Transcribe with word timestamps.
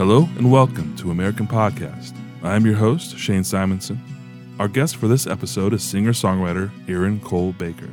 Hello 0.00 0.26
and 0.38 0.50
welcome 0.50 0.96
to 0.96 1.10
American 1.10 1.46
Podcast. 1.46 2.16
I 2.42 2.56
am 2.56 2.64
your 2.64 2.76
host, 2.76 3.18
Shane 3.18 3.44
Simonson. 3.44 4.00
Our 4.58 4.66
guest 4.66 4.96
for 4.96 5.08
this 5.08 5.26
episode 5.26 5.74
is 5.74 5.82
singer 5.82 6.12
songwriter 6.12 6.70
Erin 6.88 7.20
Cole 7.20 7.52
Baker. 7.52 7.90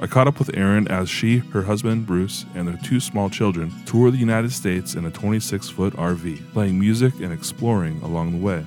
I 0.00 0.06
caught 0.06 0.26
up 0.26 0.38
with 0.38 0.56
Erin 0.56 0.88
as 0.88 1.10
she, 1.10 1.40
her 1.52 1.60
husband 1.60 2.06
Bruce, 2.06 2.46
and 2.54 2.66
their 2.66 2.78
two 2.78 3.00
small 3.00 3.28
children 3.28 3.70
tour 3.84 4.10
the 4.10 4.16
United 4.16 4.50
States 4.50 4.94
in 4.94 5.04
a 5.04 5.10
26 5.10 5.68
foot 5.68 5.92
RV, 5.92 6.54
playing 6.54 6.80
music 6.80 7.12
and 7.20 7.34
exploring 7.34 8.00
along 8.00 8.32
the 8.32 8.42
way. 8.42 8.64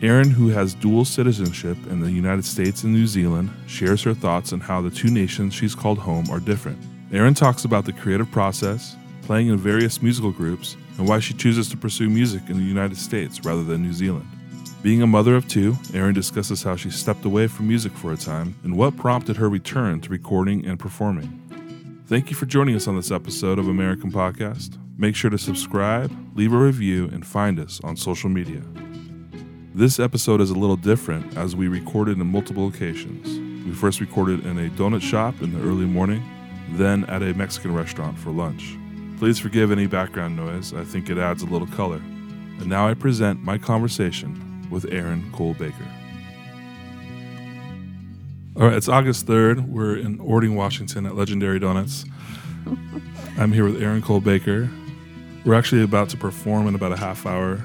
Erin, 0.00 0.30
who 0.30 0.50
has 0.50 0.74
dual 0.74 1.04
citizenship 1.04 1.76
in 1.88 2.00
the 2.00 2.12
United 2.12 2.44
States 2.44 2.84
and 2.84 2.92
New 2.92 3.08
Zealand, 3.08 3.50
shares 3.66 4.04
her 4.04 4.14
thoughts 4.14 4.52
on 4.52 4.60
how 4.60 4.80
the 4.80 4.90
two 4.90 5.10
nations 5.10 5.54
she's 5.54 5.74
called 5.74 5.98
home 5.98 6.30
are 6.30 6.38
different. 6.38 6.78
Erin 7.12 7.34
talks 7.34 7.64
about 7.64 7.84
the 7.84 7.92
creative 7.92 8.30
process, 8.30 8.94
playing 9.22 9.48
in 9.48 9.56
various 9.56 10.00
musical 10.00 10.30
groups, 10.30 10.76
and 10.98 11.08
why 11.08 11.18
she 11.18 11.34
chooses 11.34 11.68
to 11.68 11.76
pursue 11.76 12.08
music 12.08 12.42
in 12.48 12.56
the 12.56 12.64
United 12.64 12.96
States 12.96 13.44
rather 13.44 13.64
than 13.64 13.82
New 13.82 13.92
Zealand. 13.92 14.26
Being 14.82 15.02
a 15.02 15.06
mother 15.06 15.34
of 15.34 15.48
two, 15.48 15.76
Erin 15.94 16.14
discusses 16.14 16.62
how 16.62 16.76
she 16.76 16.90
stepped 16.90 17.24
away 17.24 17.48
from 17.48 17.66
music 17.66 17.92
for 17.92 18.12
a 18.12 18.16
time 18.16 18.54
and 18.62 18.76
what 18.76 18.96
prompted 18.96 19.36
her 19.36 19.48
return 19.48 20.00
to 20.02 20.10
recording 20.10 20.64
and 20.64 20.78
performing. 20.78 21.42
Thank 22.06 22.30
you 22.30 22.36
for 22.36 22.46
joining 22.46 22.76
us 22.76 22.86
on 22.86 22.94
this 22.94 23.10
episode 23.10 23.58
of 23.58 23.66
American 23.66 24.12
Podcast. 24.12 24.78
Make 24.96 25.16
sure 25.16 25.28
to 25.28 25.38
subscribe, 25.38 26.12
leave 26.36 26.52
a 26.52 26.56
review, 26.56 27.06
and 27.12 27.26
find 27.26 27.58
us 27.58 27.80
on 27.82 27.96
social 27.96 28.30
media. 28.30 28.62
This 29.74 29.98
episode 29.98 30.40
is 30.40 30.50
a 30.50 30.54
little 30.54 30.76
different 30.76 31.36
as 31.36 31.56
we 31.56 31.68
recorded 31.68 32.18
in 32.18 32.26
multiple 32.28 32.64
locations. 32.64 33.26
We 33.66 33.72
first 33.72 34.00
recorded 34.00 34.46
in 34.46 34.58
a 34.58 34.70
donut 34.70 35.02
shop 35.02 35.42
in 35.42 35.52
the 35.52 35.60
early 35.60 35.84
morning, 35.84 36.22
then 36.74 37.04
at 37.06 37.22
a 37.22 37.34
Mexican 37.34 37.74
restaurant 37.74 38.16
for 38.18 38.30
lunch. 38.30 38.76
Please 39.18 39.38
forgive 39.38 39.72
any 39.72 39.86
background 39.86 40.36
noise, 40.36 40.74
I 40.74 40.84
think 40.84 41.08
it 41.08 41.16
adds 41.16 41.42
a 41.42 41.46
little 41.46 41.66
color. 41.68 41.96
And 41.96 42.66
now 42.66 42.86
I 42.86 42.92
present 42.92 43.42
my 43.42 43.56
conversation 43.56 44.68
with 44.70 44.84
Erin 44.92 45.32
Cole 45.32 45.54
Baker. 45.54 45.86
All 48.56 48.64
right, 48.64 48.74
it's 48.74 48.88
August 48.88 49.26
3rd. 49.26 49.68
We're 49.68 49.96
in 49.96 50.20
Orting, 50.20 50.54
Washington 50.54 51.06
at 51.06 51.14
Legendary 51.14 51.58
Donuts. 51.58 52.04
I'm 53.38 53.52
here 53.52 53.64
with 53.64 53.82
Erin 53.82 54.02
Cole 54.02 54.20
Baker. 54.20 54.68
We're 55.46 55.54
actually 55.54 55.82
about 55.82 56.10
to 56.10 56.18
perform 56.18 56.66
in 56.66 56.74
about 56.74 56.92
a 56.92 56.96
half 56.96 57.24
hour. 57.24 57.62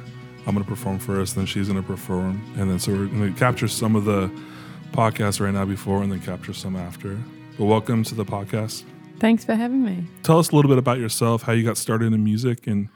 I'm 0.47 0.53
going 0.53 0.63
to 0.63 0.69
perform 0.69 0.99
first, 0.99 1.35
then 1.35 1.45
she's 1.45 1.67
going 1.67 1.81
to 1.81 1.87
perform. 1.87 2.41
And 2.57 2.69
then 2.69 2.79
so 2.79 2.93
we're 2.93 3.07
going 3.07 3.33
to 3.33 3.37
capture 3.37 3.67
some 3.67 3.97
of 3.97 4.05
the 4.05 4.31
podcast 4.93 5.41
right 5.41 5.53
now 5.53 5.65
before 5.65 6.01
and 6.01 6.09
then 6.11 6.21
capture 6.21 6.53
some 6.53 6.77
after. 6.77 7.17
But 7.57 7.65
welcome 7.65 8.03
to 8.05 8.15
the 8.15 8.25
podcast. 8.25 8.83
Thanks 9.21 9.45
for 9.45 9.53
having 9.53 9.85
me. 9.85 10.07
Tell 10.23 10.39
us 10.39 10.49
a 10.49 10.55
little 10.55 10.67
bit 10.67 10.79
about 10.79 10.97
yourself, 10.97 11.43
how 11.43 11.53
you 11.53 11.63
got 11.63 11.77
started 11.77 12.11
in 12.11 12.23
music, 12.23 12.65
and 12.65 12.89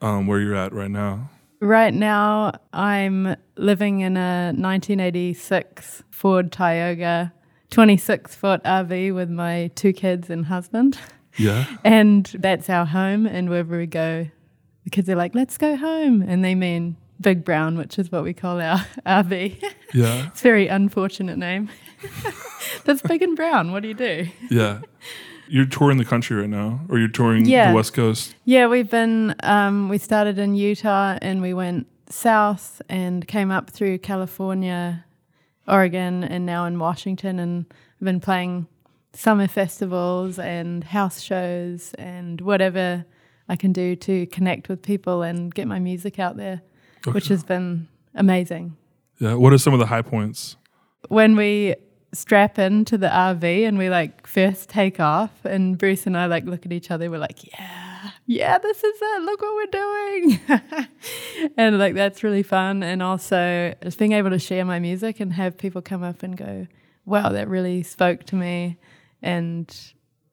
um, 0.00 0.26
where 0.26 0.40
you're 0.40 0.54
at 0.54 0.72
right 0.72 0.90
now. 0.90 1.28
Right 1.60 1.92
now, 1.92 2.52
I'm 2.72 3.36
living 3.56 4.00
in 4.00 4.16
a 4.16 4.54
1986 4.56 6.02
Ford 6.10 6.50
Tioga 6.50 7.34
26 7.68 8.34
foot 8.34 8.62
RV 8.64 9.14
with 9.14 9.28
my 9.28 9.70
two 9.74 9.92
kids 9.92 10.30
and 10.30 10.46
husband. 10.46 10.98
Yeah. 11.36 11.66
And 11.84 12.24
that's 12.38 12.70
our 12.70 12.86
home. 12.86 13.26
And 13.26 13.50
wherever 13.50 13.76
we 13.76 13.84
go, 13.84 14.28
the 14.84 14.90
kids 14.90 15.10
are 15.10 15.14
like, 15.14 15.34
let's 15.34 15.58
go 15.58 15.76
home. 15.76 16.22
And 16.22 16.42
they 16.42 16.54
mean 16.54 16.96
Big 17.20 17.44
Brown, 17.44 17.76
which 17.76 17.98
is 17.98 18.10
what 18.10 18.24
we 18.24 18.32
call 18.32 18.62
our 18.62 18.78
RV. 19.06 19.62
Yeah. 19.92 20.28
it's 20.28 20.40
a 20.40 20.42
very 20.42 20.68
unfortunate 20.68 21.36
name. 21.36 21.68
that's 22.86 23.02
Big 23.02 23.20
and 23.20 23.36
Brown. 23.36 23.72
What 23.72 23.82
do 23.82 23.88
you 23.88 23.94
do? 23.94 24.26
Yeah. 24.50 24.80
You're 25.50 25.66
touring 25.66 25.98
the 25.98 26.04
country 26.04 26.36
right 26.36 26.48
now, 26.48 26.80
or 26.88 26.98
you're 26.98 27.08
touring 27.08 27.44
Yeah. 27.44 27.70
the 27.70 27.74
West 27.76 27.92
Coast. 27.92 28.34
Yeah, 28.44 28.68
we've 28.68 28.88
been, 28.90 29.34
um, 29.42 29.88
we 29.88 29.98
started 29.98 30.38
in 30.38 30.54
Utah 30.54 31.18
and 31.20 31.42
we 31.42 31.52
went 31.54 31.86
south 32.08 32.80
and 32.88 33.26
came 33.26 33.50
up 33.50 33.68
through 33.70 33.98
California, 33.98 35.04
Oregon, 35.66 36.22
and 36.24 36.46
now 36.46 36.66
in 36.66 36.78
Washington. 36.78 37.38
And 37.40 37.66
I've 38.00 38.04
been 38.04 38.20
playing 38.20 38.66
summer 39.12 39.48
festivals 39.48 40.38
and 40.38 40.84
house 40.84 41.20
shows 41.20 41.94
and 41.98 42.40
whatever 42.40 43.04
I 43.48 43.56
can 43.56 43.72
do 43.72 43.96
to 43.96 44.26
connect 44.26 44.68
with 44.68 44.82
people 44.82 45.22
and 45.22 45.52
get 45.52 45.66
my 45.66 45.80
music 45.80 46.20
out 46.20 46.36
there, 46.36 46.62
which 47.10 47.26
has 47.26 47.42
been 47.42 47.88
amazing. 48.14 48.76
Yeah. 49.18 49.34
What 49.34 49.52
are 49.52 49.58
some 49.58 49.72
of 49.72 49.80
the 49.80 49.86
high 49.86 50.02
points? 50.02 50.56
When 51.08 51.34
we 51.34 51.74
strap 52.12 52.58
into 52.58 52.98
the 52.98 53.06
RV 53.06 53.66
and 53.66 53.78
we 53.78 53.88
like 53.88 54.26
first 54.26 54.68
take 54.68 54.98
off 54.98 55.44
and 55.44 55.78
Bruce 55.78 56.06
and 56.06 56.16
I 56.16 56.26
like 56.26 56.44
look 56.44 56.66
at 56.66 56.72
each 56.72 56.90
other 56.90 57.08
we're 57.10 57.18
like 57.18 57.52
yeah 57.52 58.10
yeah 58.26 58.58
this 58.58 58.82
is 58.82 58.98
it 59.00 59.22
look 59.22 59.40
what 59.42 59.54
we're 59.54 59.66
doing. 59.66 60.40
And 61.56 61.78
like 61.78 61.94
that's 61.94 62.22
really 62.22 62.42
fun. 62.42 62.82
And 62.82 63.02
also 63.02 63.74
just 63.82 63.98
being 63.98 64.12
able 64.12 64.30
to 64.30 64.38
share 64.38 64.64
my 64.64 64.78
music 64.78 65.20
and 65.20 65.32
have 65.32 65.56
people 65.56 65.80
come 65.80 66.02
up 66.02 66.22
and 66.22 66.36
go 66.36 66.66
wow 67.06 67.30
that 67.30 67.48
really 67.48 67.82
spoke 67.82 68.24
to 68.24 68.36
me 68.36 68.76
and 69.22 69.74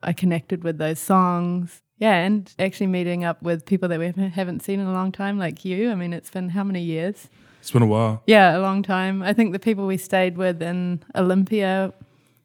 I 0.03 0.13
connected 0.13 0.63
with 0.63 0.77
those 0.77 0.99
songs. 0.99 1.81
Yeah 1.97 2.15
and 2.15 2.53
actually 2.59 2.87
meeting 2.87 3.23
up 3.23 3.41
with 3.41 3.65
people 3.65 3.89
that 3.89 3.99
we 3.99 4.11
haven't 4.29 4.61
seen 4.63 4.79
in 4.79 4.87
a 4.87 4.93
long 4.93 5.11
time 5.11 5.39
like 5.39 5.63
you. 5.63 5.91
I 5.91 5.95
mean 5.95 6.13
it's 6.13 6.29
been 6.29 6.49
how 6.49 6.63
many 6.63 6.81
years 6.81 7.29
It's 7.59 7.71
been 7.71 7.81
a 7.81 7.87
while. 7.87 8.21
yeah, 8.27 8.57
a 8.57 8.59
long 8.59 8.81
time. 8.83 9.21
I 9.21 9.33
think 9.33 9.51
the 9.53 9.59
people 9.59 9.85
we 9.87 9.97
stayed 9.97 10.37
with 10.37 10.61
in 10.61 11.03
Olympia, 11.15 11.93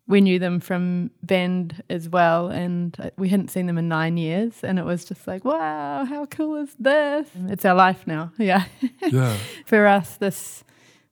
we 0.09 0.21
knew 0.21 0.39
them 0.41 0.59
from 0.59 1.11
Bend 1.23 1.83
as 1.89 2.09
well, 2.09 2.49
and 2.49 2.97
uh, 2.99 3.11
we 3.17 3.29
hadn't 3.29 3.49
seen 3.51 3.67
them 3.67 3.79
in 3.79 3.89
nine 3.89 4.17
years. 4.17 4.65
And 4.65 4.79
it 4.79 4.85
was 4.85 5.05
just 5.05 5.27
like, 5.29 5.45
wow, 5.45 6.05
how 6.05 6.27
cool 6.27 6.57
is 6.57 6.75
this? 6.79 7.29
It's 7.49 7.65
our 7.65 7.75
life 7.75 8.05
now. 8.07 8.33
Yeah. 8.39 8.65
Yeah. 9.01 9.37
For 9.67 9.87
us, 9.87 10.17
this 10.17 10.65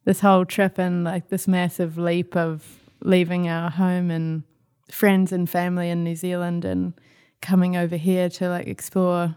this 0.05 0.21
whole 0.21 0.45
trip 0.45 0.79
and 0.79 1.05
like 1.05 1.29
this 1.29 1.47
massive 1.47 1.97
leap 1.99 2.35
of 2.35 2.65
leaving 3.03 3.49
our 3.49 3.71
home 3.71 4.11
and 4.11 4.43
friends 4.91 5.31
and 5.31 5.49
family 5.49 5.89
in 5.91 6.03
New 6.03 6.17
Zealand 6.17 6.65
and 6.65 6.95
coming 7.43 7.77
over 7.77 7.97
here 7.97 8.29
to 8.29 8.49
like 8.49 8.67
explore 8.67 9.37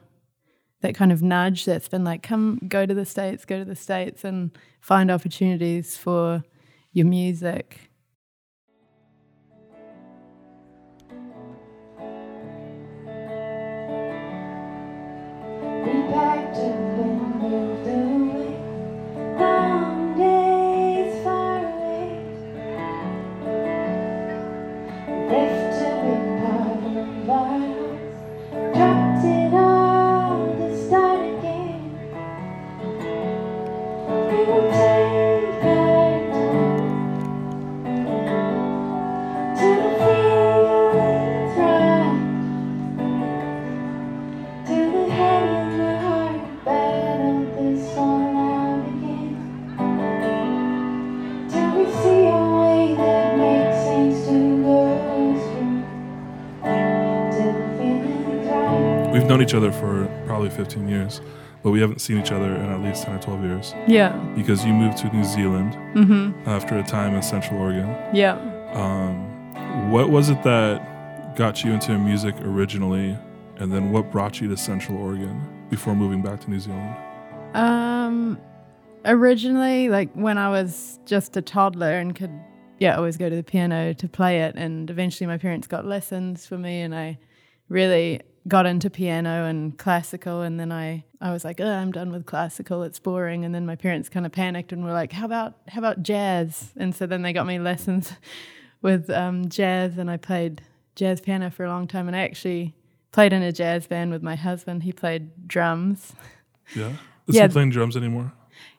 that 0.83 0.93
kind 0.93 1.11
of 1.11 1.23
nudge 1.23 1.65
that's 1.65 1.87
been 1.87 2.03
like, 2.03 2.21
come 2.21 2.59
go 2.67 2.85
to 2.85 2.93
the 2.93 3.05
States, 3.05 3.45
go 3.45 3.57
to 3.57 3.65
the 3.65 3.75
States 3.75 4.23
and 4.23 4.51
find 4.81 5.09
opportunities 5.09 5.97
for 5.97 6.43
your 6.91 7.07
music. 7.07 7.89
Each 59.53 59.57
other 59.57 59.71
for 59.71 60.07
probably 60.25 60.49
15 60.49 60.87
years, 60.87 61.21
but 61.61 61.69
we 61.69 61.79
haven't 61.79 61.99
seen 62.01 62.17
each 62.19 62.31
other 62.31 62.55
in 62.55 62.65
at 62.71 62.81
least 62.81 63.03
10 63.03 63.15
or 63.15 63.19
12 63.19 63.43
years 63.43 63.75
Yeah. 63.87 64.09
because 64.35 64.65
you 64.65 64.73
moved 64.73 64.97
to 64.99 65.13
New 65.15 65.23
Zealand 65.23 65.77
Mm-hmm. 65.93 66.49
after 66.49 66.77
a 66.79 66.83
time 66.83 67.13
in 67.13 67.21
Central 67.21 67.59
Oregon. 67.61 67.95
Yeah. 68.15 68.33
Um, 68.73 69.91
what 69.91 70.09
was 70.09 70.29
it 70.31 70.41
that 70.43 71.35
got 71.37 71.63
you 71.63 71.71
into 71.71 71.97
music 71.99 72.33
originally, 72.41 73.15
and 73.57 73.71
then 73.71 73.91
what 73.91 74.11
brought 74.11 74.41
you 74.41 74.47
to 74.49 74.57
Central 74.57 74.97
Oregon 74.97 75.39
before 75.69 75.95
moving 75.95 76.23
back 76.23 76.39
to 76.41 76.49
New 76.49 76.59
Zealand? 76.59 76.95
Um, 77.53 78.39
originally, 79.05 79.89
like 79.89 80.11
when 80.13 80.39
I 80.39 80.49
was 80.49 80.99
just 81.05 81.37
a 81.37 81.41
toddler 81.43 81.91
and 81.99 82.15
could, 82.15 82.31
yeah, 82.79 82.95
always 82.97 83.17
go 83.17 83.29
to 83.29 83.35
the 83.35 83.43
piano 83.43 83.93
to 83.93 84.07
play 84.09 84.41
it. 84.41 84.55
And 84.55 84.89
eventually 84.89 85.27
my 85.27 85.37
parents 85.37 85.67
got 85.67 85.85
lessons 85.85 86.47
for 86.47 86.57
me 86.57 86.81
and 86.81 86.95
I 86.95 87.19
really 87.69 88.21
got 88.47 88.65
into 88.65 88.89
piano 88.89 89.45
and 89.45 89.77
classical. 89.77 90.41
And 90.41 90.59
then 90.59 90.71
I, 90.71 91.05
I 91.21 91.31
was 91.31 91.45
like, 91.45 91.59
oh, 91.61 91.65
I'm 91.71 91.91
done 91.91 92.11
with 92.11 92.25
classical. 92.25 92.83
It's 92.83 92.99
boring. 92.99 93.45
And 93.45 93.55
then 93.55 93.65
my 93.65 93.75
parents 93.75 94.09
kind 94.09 94.25
of 94.25 94.31
panicked 94.31 94.71
and 94.73 94.83
were 94.83 94.91
like, 94.91 95.11
how 95.13 95.25
about, 95.25 95.55
how 95.69 95.79
about 95.79 96.03
jazz? 96.03 96.71
And 96.75 96.93
so 96.93 97.05
then 97.05 97.21
they 97.21 97.33
got 97.33 97.45
me 97.47 97.59
lessons 97.71 98.13
with 98.81 99.09
um, 99.09 99.47
jazz 99.49 99.97
and 99.97 100.11
I 100.11 100.17
played 100.17 100.61
jazz 100.95 101.21
piano 101.21 101.49
for 101.49 101.63
a 101.63 101.69
long 101.69 101.87
time. 101.87 102.07
And 102.07 102.15
I 102.15 102.19
actually 102.21 102.73
played 103.11 103.31
in 103.31 103.41
a 103.41 103.51
jazz 103.51 103.87
band 103.87 104.11
with 104.11 104.23
my 104.23 104.35
husband. 104.35 104.83
He 104.83 104.91
played 104.91 105.47
drums. 105.47 106.13
Yeah. 106.75 106.89
Is 107.27 107.35
Yeah. 107.35 107.47
he 107.47 107.53
playing 107.53 107.69
drums 107.69 107.95
anymore? 107.95 108.33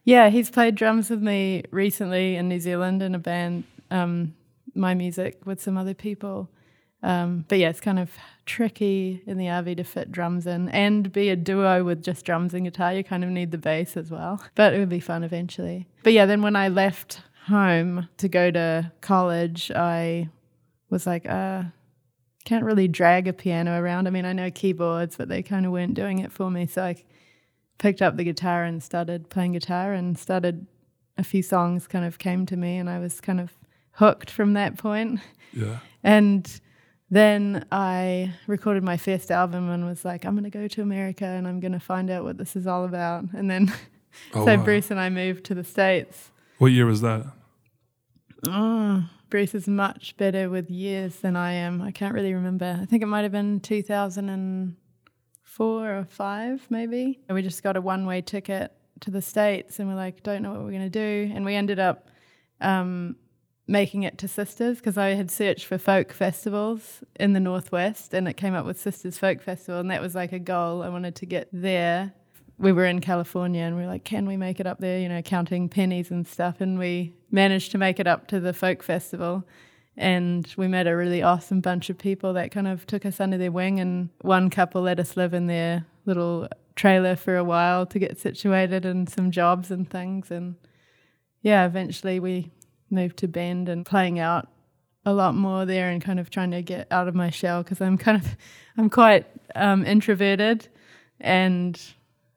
Yeah, 0.04 0.28
he's 0.28 0.50
played 0.50 0.74
drums 0.74 1.08
with 1.08 1.22
me 1.22 1.62
recently 1.70 2.36
in 2.36 2.48
New 2.48 2.60
Zealand 2.60 3.02
in 3.02 3.14
a 3.14 3.18
band, 3.18 3.64
um, 3.90 4.34
my 4.74 4.92
music 4.92 5.40
with 5.46 5.62
some 5.62 5.78
other 5.78 5.94
people. 5.94 6.50
Um, 7.04 7.44
but 7.48 7.58
yeah, 7.58 7.68
it's 7.68 7.80
kind 7.80 7.98
of 7.98 8.10
tricky 8.46 9.22
in 9.26 9.36
the 9.36 9.44
RV 9.44 9.76
to 9.76 9.84
fit 9.84 10.10
drums 10.10 10.46
in 10.46 10.70
and 10.70 11.12
be 11.12 11.28
a 11.28 11.36
duo 11.36 11.84
with 11.84 12.02
just 12.02 12.24
drums 12.24 12.54
and 12.54 12.64
guitar. 12.64 12.94
You 12.94 13.04
kind 13.04 13.22
of 13.22 13.30
need 13.30 13.50
the 13.50 13.58
bass 13.58 13.96
as 13.96 14.10
well. 14.10 14.42
But 14.54 14.74
it 14.74 14.78
would 14.78 14.88
be 14.88 15.00
fun 15.00 15.22
eventually. 15.22 15.86
But 16.02 16.14
yeah, 16.14 16.26
then 16.26 16.40
when 16.40 16.56
I 16.56 16.68
left 16.68 17.20
home 17.46 18.08
to 18.16 18.28
go 18.28 18.50
to 18.50 18.90
college, 19.02 19.70
I 19.70 20.30
was 20.88 21.06
like, 21.06 21.28
uh, 21.28 21.64
can't 22.44 22.64
really 22.64 22.88
drag 22.88 23.28
a 23.28 23.32
piano 23.32 23.78
around. 23.78 24.06
I 24.06 24.10
mean, 24.10 24.24
I 24.24 24.32
know 24.32 24.50
keyboards, 24.50 25.16
but 25.16 25.28
they 25.28 25.42
kind 25.42 25.66
of 25.66 25.72
weren't 25.72 25.94
doing 25.94 26.20
it 26.20 26.32
for 26.32 26.50
me. 26.50 26.66
So 26.66 26.84
I 26.84 27.02
picked 27.78 28.00
up 28.00 28.16
the 28.16 28.24
guitar 28.24 28.64
and 28.64 28.82
started 28.82 29.28
playing 29.28 29.52
guitar 29.52 29.92
and 29.92 30.18
started 30.18 30.66
a 31.18 31.24
few 31.24 31.42
songs 31.42 31.86
kind 31.86 32.04
of 32.04 32.18
came 32.18 32.46
to 32.46 32.56
me 32.56 32.76
and 32.76 32.88
I 32.88 32.98
was 32.98 33.20
kind 33.20 33.40
of 33.40 33.52
hooked 33.92 34.30
from 34.30 34.54
that 34.54 34.78
point. 34.78 35.20
Yeah. 35.52 35.78
And 36.02 36.60
then 37.14 37.64
I 37.70 38.32
recorded 38.46 38.82
my 38.82 38.96
first 38.96 39.30
album 39.30 39.70
and 39.70 39.86
was 39.86 40.04
like, 40.04 40.24
I'm 40.24 40.34
going 40.34 40.44
to 40.44 40.50
go 40.50 40.68
to 40.68 40.82
America 40.82 41.24
and 41.24 41.46
I'm 41.46 41.60
going 41.60 41.72
to 41.72 41.80
find 41.80 42.10
out 42.10 42.24
what 42.24 42.38
this 42.38 42.56
is 42.56 42.66
all 42.66 42.84
about. 42.84 43.24
And 43.32 43.50
then 43.50 43.72
Oh, 44.32 44.40
so 44.46 44.56
wow. 44.56 44.64
Bruce 44.64 44.90
and 44.90 45.00
I 45.00 45.10
moved 45.10 45.44
to 45.46 45.54
the 45.54 45.64
States. 45.64 46.30
What 46.58 46.68
year 46.68 46.86
was 46.86 47.00
that? 47.00 47.26
Oh, 48.48 49.04
Bruce 49.30 49.54
is 49.54 49.66
much 49.66 50.16
better 50.16 50.48
with 50.48 50.70
years 50.70 51.16
than 51.16 51.36
I 51.36 51.52
am. 51.52 51.82
I 51.82 51.90
can't 51.90 52.14
really 52.14 52.34
remember. 52.34 52.78
I 52.80 52.84
think 52.84 53.02
it 53.02 53.06
might 53.06 53.22
have 53.22 53.32
been 53.32 53.60
2004 53.60 55.98
or 55.98 56.06
5 56.08 56.66
maybe. 56.70 57.20
And 57.28 57.34
we 57.34 57.42
just 57.42 57.62
got 57.62 57.76
a 57.76 57.80
one-way 57.80 58.20
ticket 58.20 58.72
to 59.00 59.10
the 59.10 59.22
States 59.22 59.80
and 59.80 59.88
we're 59.88 59.96
like, 59.96 60.22
don't 60.22 60.42
know 60.42 60.52
what 60.52 60.62
we're 60.62 60.70
going 60.70 60.82
to 60.82 60.90
do. 60.90 61.32
And 61.34 61.44
we 61.44 61.54
ended 61.54 61.78
up 61.78 62.08
um, 62.60 63.16
making 63.66 64.02
it 64.02 64.18
to 64.18 64.28
Sisters 64.28 64.78
because 64.78 64.98
I 64.98 65.10
had 65.10 65.30
searched 65.30 65.66
for 65.66 65.78
folk 65.78 66.12
festivals 66.12 67.02
in 67.18 67.32
the 67.32 67.40
Northwest 67.40 68.12
and 68.12 68.28
it 68.28 68.36
came 68.36 68.54
up 68.54 68.66
with 68.66 68.78
Sisters 68.78 69.18
Folk 69.18 69.40
Festival 69.40 69.80
and 69.80 69.90
that 69.90 70.02
was 70.02 70.14
like 70.14 70.32
a 70.32 70.38
goal. 70.38 70.82
I 70.82 70.88
wanted 70.88 71.14
to 71.16 71.26
get 71.26 71.48
there. 71.52 72.12
We 72.58 72.72
were 72.72 72.84
in 72.84 73.00
California 73.00 73.62
and 73.62 73.76
we 73.76 73.82
were 73.82 73.88
like, 73.88 74.04
can 74.04 74.26
we 74.26 74.36
make 74.36 74.60
it 74.60 74.66
up 74.66 74.80
there? 74.80 74.98
You 74.98 75.08
know, 75.08 75.22
counting 75.22 75.68
pennies 75.68 76.10
and 76.10 76.26
stuff. 76.26 76.60
And 76.60 76.78
we 76.78 77.14
managed 77.30 77.72
to 77.72 77.78
make 77.78 77.98
it 77.98 78.06
up 78.06 78.28
to 78.28 78.38
the 78.38 78.52
folk 78.52 78.82
festival. 78.82 79.44
And 79.96 80.52
we 80.56 80.68
met 80.68 80.86
a 80.86 80.94
really 80.94 81.22
awesome 81.22 81.60
bunch 81.60 81.88
of 81.88 81.98
people 81.98 82.32
that 82.34 82.50
kind 82.50 82.68
of 82.68 82.86
took 82.86 83.06
us 83.06 83.18
under 83.18 83.38
their 83.38 83.50
wing. 83.50 83.80
And 83.80 84.10
one 84.20 84.50
couple 84.50 84.82
let 84.82 85.00
us 85.00 85.16
live 85.16 85.34
in 85.34 85.46
their 85.46 85.86
little 86.04 86.48
trailer 86.76 87.16
for 87.16 87.36
a 87.36 87.44
while 87.44 87.86
to 87.86 87.98
get 87.98 88.18
situated 88.18 88.84
and 88.84 89.08
some 89.08 89.30
jobs 89.30 89.70
and 89.70 89.88
things. 89.88 90.30
And 90.30 90.56
yeah, 91.42 91.64
eventually 91.64 92.20
we 92.20 92.50
moved 92.94 93.16
to 93.18 93.28
Bend 93.28 93.68
and 93.68 93.84
playing 93.84 94.18
out 94.18 94.48
a 95.06 95.12
lot 95.12 95.34
more 95.34 95.66
there 95.66 95.90
and 95.90 96.00
kind 96.02 96.18
of 96.18 96.30
trying 96.30 96.50
to 96.52 96.62
get 96.62 96.86
out 96.90 97.08
of 97.08 97.14
my 97.14 97.28
shell 97.30 97.62
because 97.62 97.80
I'm 97.80 97.98
kind 97.98 98.16
of 98.22 98.36
I'm 98.78 98.88
quite 98.88 99.26
um, 99.54 99.84
introverted 99.84 100.68
and 101.20 101.80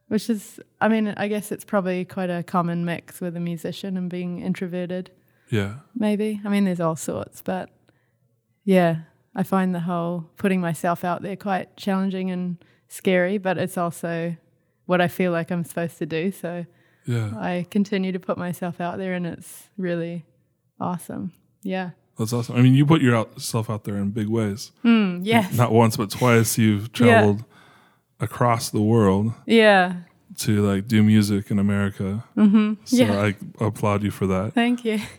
which 0.10 0.30
is 0.30 0.60
I 0.82 0.88
mean 0.88 1.14
I 1.18 1.28
guess 1.30 1.52
it's 1.52 1.64
probably 1.66 2.04
quite 2.06 2.30
a 2.30 2.44
common 2.44 2.84
mix 2.86 3.22
with 3.22 3.36
a 3.38 3.40
musician 3.40 3.96
and 3.98 4.10
being 4.10 4.42
introverted 4.42 5.12
Yeah. 5.50 5.76
maybe 5.96 6.42
I 6.44 6.50
mean 6.50 6.66
there's 6.66 6.80
all 6.82 6.96
sorts 6.98 7.42
but 7.42 7.70
yeah 8.64 8.98
I 9.36 9.44
find 9.44 9.74
the 9.74 9.82
whole 9.82 10.30
putting 10.38 10.60
myself 10.62 11.04
out 11.04 11.22
there 11.22 11.36
quite 11.36 11.76
challenging 11.78 12.32
and 12.32 12.58
scary 12.88 13.38
but 13.38 13.58
it's 13.58 13.78
also 13.78 14.36
what 14.86 15.00
I 15.02 15.08
feel 15.08 15.32
like 15.32 15.52
I'm 15.52 15.64
supposed 15.64 15.98
to 16.00 16.06
do 16.06 16.32
so 16.32 16.66
Yeah. 17.06 17.32
I 17.38 17.66
continue 17.70 18.12
to 18.12 18.20
put 18.20 18.38
myself 18.38 18.82
out 18.82 18.98
there, 18.98 19.14
and 19.14 19.26
it's 19.26 19.70
really 19.78 20.26
awesome. 20.80 21.32
Yeah. 21.64 21.92
That's 22.18 22.34
awesome. 22.34 22.56
I 22.56 22.62
mean, 22.62 22.74
you 22.74 22.86
put 22.86 23.02
yourself 23.02 23.70
out 23.70 23.84
there 23.84 23.96
in 23.98 24.10
big 24.10 24.28
ways. 24.28 24.72
Mm, 24.84 25.22
yes. 25.24 25.54
Not 25.56 25.72
once, 25.72 25.98
but 25.98 26.10
twice. 26.10 26.58
You've 26.58 26.92
traveled 26.92 27.44
across 28.20 28.70
the 28.72 28.82
world 28.82 29.34
Yeah. 29.46 29.98
to 30.40 30.62
like 30.66 30.88
do 30.88 31.04
music 31.04 31.52
in 31.52 31.60
America. 31.60 32.24
Mm-hmm. 32.36 32.74
So 32.86 32.96
yeah. 32.98 33.22
I 33.22 33.36
applaud 33.64 34.02
you 34.04 34.10
for 34.12 34.26
that. 34.28 34.54
Thank 34.54 34.84
you. 34.86 35.00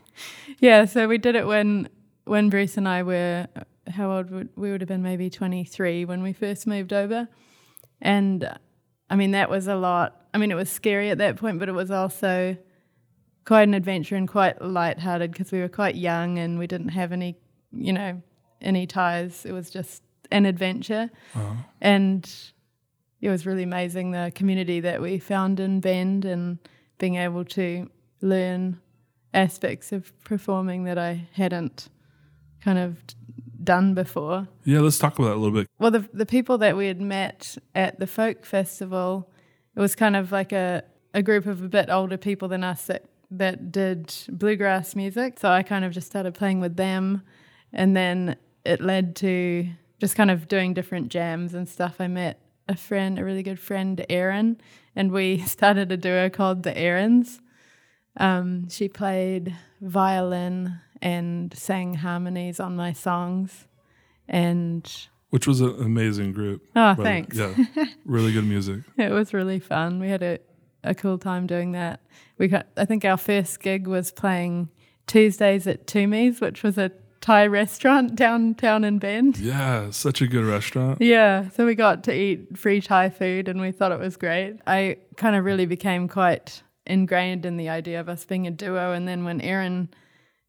Yeah. 0.61 0.87
So 0.87 1.07
we 1.07 1.19
did 1.19 1.37
it 1.37 1.47
when 1.47 1.89
when 2.25 2.51
Bruce 2.51 2.77
and 2.77 2.89
I 2.89 3.05
were 3.05 3.47
how 3.89 4.11
old 4.11 4.31
would 4.31 4.49
we 4.57 4.73
would 4.73 4.81
have 4.81 4.89
been 4.89 5.03
maybe 5.05 5.31
twenty 5.31 5.63
three 5.63 6.05
when 6.05 6.21
we 6.25 6.33
first 6.33 6.67
moved 6.67 6.93
over, 6.93 7.29
and 8.01 8.59
I 9.09 9.15
mean 9.15 9.31
that 9.33 9.49
was 9.49 9.69
a 9.69 9.77
lot. 9.77 10.27
I 10.35 10.39
mean 10.39 10.51
it 10.51 10.57
was 10.57 10.69
scary 10.69 11.11
at 11.11 11.19
that 11.19 11.37
point, 11.37 11.61
but 11.61 11.69
it 11.69 11.73
was 11.73 11.93
also 11.93 12.57
quite 13.49 13.63
an 13.63 13.73
adventure 13.73 14.15
and 14.15 14.29
quite 14.29 14.61
lighthearted 14.61 15.33
because 15.33 15.51
we 15.51 15.59
were 15.59 15.71
quite 15.71 15.95
young 15.95 16.39
and 16.39 16.59
we 16.59 16.67
didn't 16.67 16.91
have 16.91 17.13
any, 17.13 17.35
you 17.73 17.95
know, 17.95 18.21
any 18.61 18.87
ties. 18.87 19.47
It 19.47 19.53
was 19.53 19.71
just 19.71 20.03
an 20.31 20.45
adventure. 20.45 21.09
Uh-huh. 21.35 21.55
And 21.81 22.31
it 23.23 23.31
was 23.31 23.47
really 23.47 23.63
amazing 23.63 24.11
the 24.11 24.31
community 24.35 24.81
that 24.81 25.01
we 25.01 25.19
found 25.19 25.61
in 25.61 25.81
Bend 25.81 26.27
and 26.27 26.59
being 26.99 27.15
able 27.15 27.43
to 27.47 27.89
learn 28.21 28.83
aspects 29.33 29.93
of 29.93 30.13
performing 30.25 30.85
that 30.85 30.99
I 30.99 31.27
hadn't 31.33 31.89
kind 32.63 32.79
of 32.79 32.99
done 33.65 33.95
before. 33.95 34.47
Yeah, 34.65 34.81
let's 34.81 34.99
talk 34.99 35.19
about 35.19 35.29
that 35.29 35.37
a 35.37 35.41
little 35.41 35.59
bit. 35.59 35.69
Well, 35.79 35.91
the 35.91 36.07
the 36.13 36.27
people 36.27 36.59
that 36.59 36.77
we 36.77 36.87
had 36.87 37.01
met 37.01 37.57
at 37.75 37.99
the 37.99 38.07
folk 38.07 38.45
festival, 38.45 39.31
it 39.75 39.81
was 39.81 39.95
kind 39.95 40.17
of 40.17 40.33
like 40.33 40.53
a, 40.53 40.83
a 41.15 41.23
group 41.23 41.47
of 41.47 41.63
a 41.63 41.69
bit 41.69 41.89
older 41.89 42.19
people 42.19 42.49
than 42.49 42.63
us 42.63 42.85
that 42.89 43.05
that 43.31 43.71
did 43.71 44.15
bluegrass 44.29 44.95
music. 44.95 45.39
So 45.39 45.51
I 45.51 45.63
kind 45.63 45.85
of 45.85 45.93
just 45.93 46.07
started 46.07 46.35
playing 46.35 46.61
with 46.61 46.77
them, 46.77 47.23
and 47.73 47.97
then 47.97 48.37
it 48.65 48.81
led 48.81 49.17
to 49.17 49.69
just 50.01 50.17
kind 50.17 50.31
of 50.31 50.49
doing 50.49 50.75
different 50.75 51.09
jams 51.09 51.55
and 51.55 51.69
stuff. 51.69 51.97
I 52.01 52.07
met 52.07 52.41
a 52.69 52.77
friend, 52.77 53.19
a 53.19 53.25
really 53.25 53.43
good 53.43 53.59
friend, 53.59 54.05
Erin, 54.09 54.61
and 54.95 55.11
we 55.13 55.39
started 55.47 55.91
a 55.93 55.97
duo 55.97 56.31
called 56.31 56.63
the 56.63 56.73
Erins. 56.73 57.41
Um, 58.17 58.69
she 58.69 58.89
played 58.89 59.57
violin 59.81 60.81
and 61.01 61.57
sang 61.57 61.95
harmonies 61.95 62.59
on 62.61 62.75
my 62.77 62.93
songs, 62.93 63.67
and 64.27 64.91
Which 65.31 65.47
was 65.47 65.61
an 65.61 65.81
amazing 65.81 66.33
group. 66.33 66.63
Oh, 66.75 66.95
thanks. 66.95 67.37
Yeah, 67.37 67.55
really 68.05 68.33
good 68.33 68.45
music. 68.47 68.81
It 68.99 69.13
was 69.13 69.33
really 69.33 69.61
fun. 69.61 70.01
We 70.01 70.09
had 70.09 70.23
a, 70.23 70.39
a 70.85 70.95
cool 70.95 71.19
time 71.19 71.47
doing 71.47 71.73
that. 71.73 72.01
We 72.39 72.49
got, 72.49 72.67
I 72.77 72.85
think 72.85 73.05
our 73.05 73.17
first 73.17 73.61
gig 73.61 73.87
was 73.87 74.11
playing 74.11 74.69
Tuesdays 75.07 75.67
at 75.67 75.87
Toomie's, 75.87 76.41
which 76.41 76.63
was 76.63 76.79
a 76.79 76.93
Thai 77.21 77.47
restaurant 77.47 78.15
downtown 78.17 78.85
in 78.85 78.99
Bend. 78.99 79.39
Yeah, 79.39 79.91
such 79.91 80.23
a 80.23 80.27
good 80.27 80.45
restaurant. 80.45 81.01
Yeah, 81.01 81.51
so 81.51 81.67
we 81.67 81.75
got 81.75 82.05
to 82.05 82.15
eat 82.15 82.57
free 82.57 82.81
Thai 82.81 83.11
food 83.11 83.49
and 83.49 83.61
we 83.61 83.73
thought 83.73 83.93
it 83.93 83.99
was 83.99 84.17
great. 84.17 84.59
I 84.67 84.99
kind 85.17 85.35
of 85.35 85.45
really 85.45 85.67
became 85.67 86.09
quite 86.09 86.63
ingrained 86.87 87.45
in 87.45 87.57
the 87.57 87.69
idea 87.69 88.01
of 88.01 88.09
us 88.09 88.25
being 88.25 88.47
a 88.47 88.51
duo. 88.51 88.93
And 88.93 89.07
then 89.07 89.25
when 89.25 89.41
Erin 89.41 89.89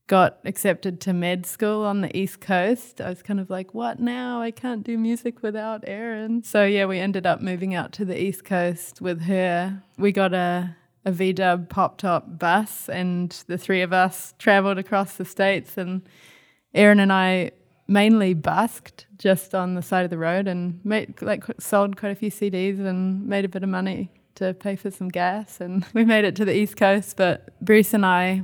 got 0.09 0.39
accepted 0.43 0.99
to 0.99 1.13
med 1.13 1.45
school 1.45 1.85
on 1.85 2.01
the 2.01 2.17
East 2.17 2.41
Coast, 2.41 2.99
I 2.99 3.09
was 3.09 3.21
kind 3.21 3.39
of 3.39 3.49
like, 3.49 3.75
what 3.75 3.99
now? 3.99 4.41
I 4.41 4.49
can't 4.49 4.83
do 4.83 4.97
music 4.97 5.43
without 5.43 5.83
Erin. 5.87 6.43
So 6.43 6.65
yeah, 6.65 6.85
we 6.85 6.99
ended 6.99 7.27
up 7.27 7.41
moving 7.41 7.75
out 7.75 7.93
to 7.93 8.05
the 8.05 8.21
East 8.21 8.43
Coast 8.43 9.01
with 9.01 9.21
her. 9.21 9.81
We 9.97 10.11
got 10.11 10.33
a 10.33 10.75
a 11.05 11.11
VW 11.11 11.69
pop 11.69 11.97
top 11.97 12.37
bus 12.37 12.89
and 12.89 13.31
the 13.47 13.57
three 13.57 13.81
of 13.81 13.93
us 13.93 14.33
traveled 14.37 14.77
across 14.77 15.15
the 15.15 15.23
states 15.23 15.77
and 15.77 16.01
Erin 16.73 16.99
and 16.99 17.13
I 17.13 17.51
mainly 17.87 18.33
busked 18.33 19.07
just 19.17 19.55
on 19.55 19.75
the 19.75 19.81
side 19.81 20.03
of 20.03 20.09
the 20.09 20.17
road 20.17 20.45
and 20.45 20.81
made 20.83 21.21
like 21.21 21.45
sold 21.57 21.95
quite 21.95 22.11
a 22.11 22.15
few 22.15 22.29
CDs 22.29 22.79
and 22.79 23.25
made 23.25 23.45
a 23.45 23.47
bit 23.47 23.63
of 23.63 23.69
money 23.69 24.11
to 24.35 24.53
pay 24.53 24.75
for 24.75 24.91
some 24.91 25.07
gas 25.07 25.61
and 25.61 25.85
we 25.93 26.03
made 26.03 26.25
it 26.25 26.35
to 26.35 26.43
the 26.43 26.53
east 26.53 26.75
coast 26.75 27.15
but 27.15 27.57
Bruce 27.61 27.93
and 27.93 28.05
I 28.05 28.43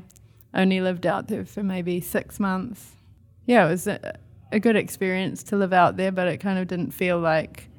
only 0.55 0.81
lived 0.81 1.05
out 1.05 1.27
there 1.27 1.45
for 1.45 1.63
maybe 1.63 2.01
6 2.01 2.39
months. 2.39 2.93
Yeah, 3.45 3.67
it 3.67 3.69
was 3.69 3.88
a, 3.88 4.17
a 4.51 4.59
good 4.59 4.75
experience 4.75 5.43
to 5.43 5.57
live 5.57 5.74
out 5.74 5.97
there 5.97 6.12
but 6.12 6.27
it 6.27 6.38
kind 6.38 6.57
of 6.57 6.67
didn't 6.67 6.91
feel 6.91 7.19
like 7.19 7.69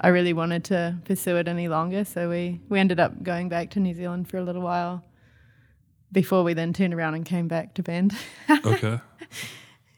I 0.00 0.08
really 0.08 0.32
wanted 0.32 0.64
to 0.64 0.98
pursue 1.04 1.36
it 1.36 1.48
any 1.48 1.68
longer 1.68 2.04
so 2.04 2.30
we 2.30 2.60
we 2.68 2.78
ended 2.78 3.00
up 3.00 3.22
going 3.22 3.48
back 3.48 3.70
to 3.70 3.80
New 3.80 3.94
Zealand 3.94 4.28
for 4.28 4.38
a 4.38 4.42
little 4.44 4.62
while 4.62 5.04
before 6.12 6.42
we 6.42 6.54
then 6.54 6.72
turned 6.72 6.94
around 6.94 7.14
and 7.14 7.24
came 7.24 7.48
back 7.48 7.74
to 7.74 7.82
Bend. 7.82 8.16
Okay. 8.64 9.00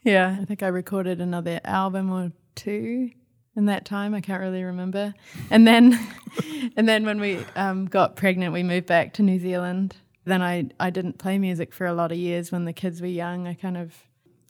Yeah, 0.03 0.39
I 0.41 0.45
think 0.47 0.63
I 0.63 0.69
recorded 0.69 1.21
another 1.21 1.61
album 1.63 2.11
or 2.11 2.33
two 2.55 3.11
in 3.55 3.67
that 3.67 3.85
time. 3.85 4.15
I 4.15 4.23
can't 4.23 4.41
really 4.41 4.65
remember. 4.65 5.13
And 5.51 5.67
then, 5.67 5.99
and 6.77 6.89
then 6.89 7.05
when 7.05 7.21
we 7.21 7.39
um, 7.55 7.85
got 7.85 8.17
pregnant, 8.17 8.55
we 8.55 8.63
moved 8.63 8.87
back 8.87 9.13
to 9.15 9.23
New 9.23 9.39
Zealand. 9.39 9.97
Then 10.25 10.43
I 10.43 10.69
I 10.79 10.91
didn't 10.91 11.19
play 11.19 11.39
music 11.39 11.73
for 11.73 11.87
a 11.87 11.95
lot 11.95 12.13
of 12.13 12.19
years 12.19 12.53
when 12.53 12.65
the 12.65 12.73
kids 12.73 13.01
were 13.01 13.07
young. 13.07 13.47
I 13.47 13.55
kind 13.55 13.77
of, 13.77 13.95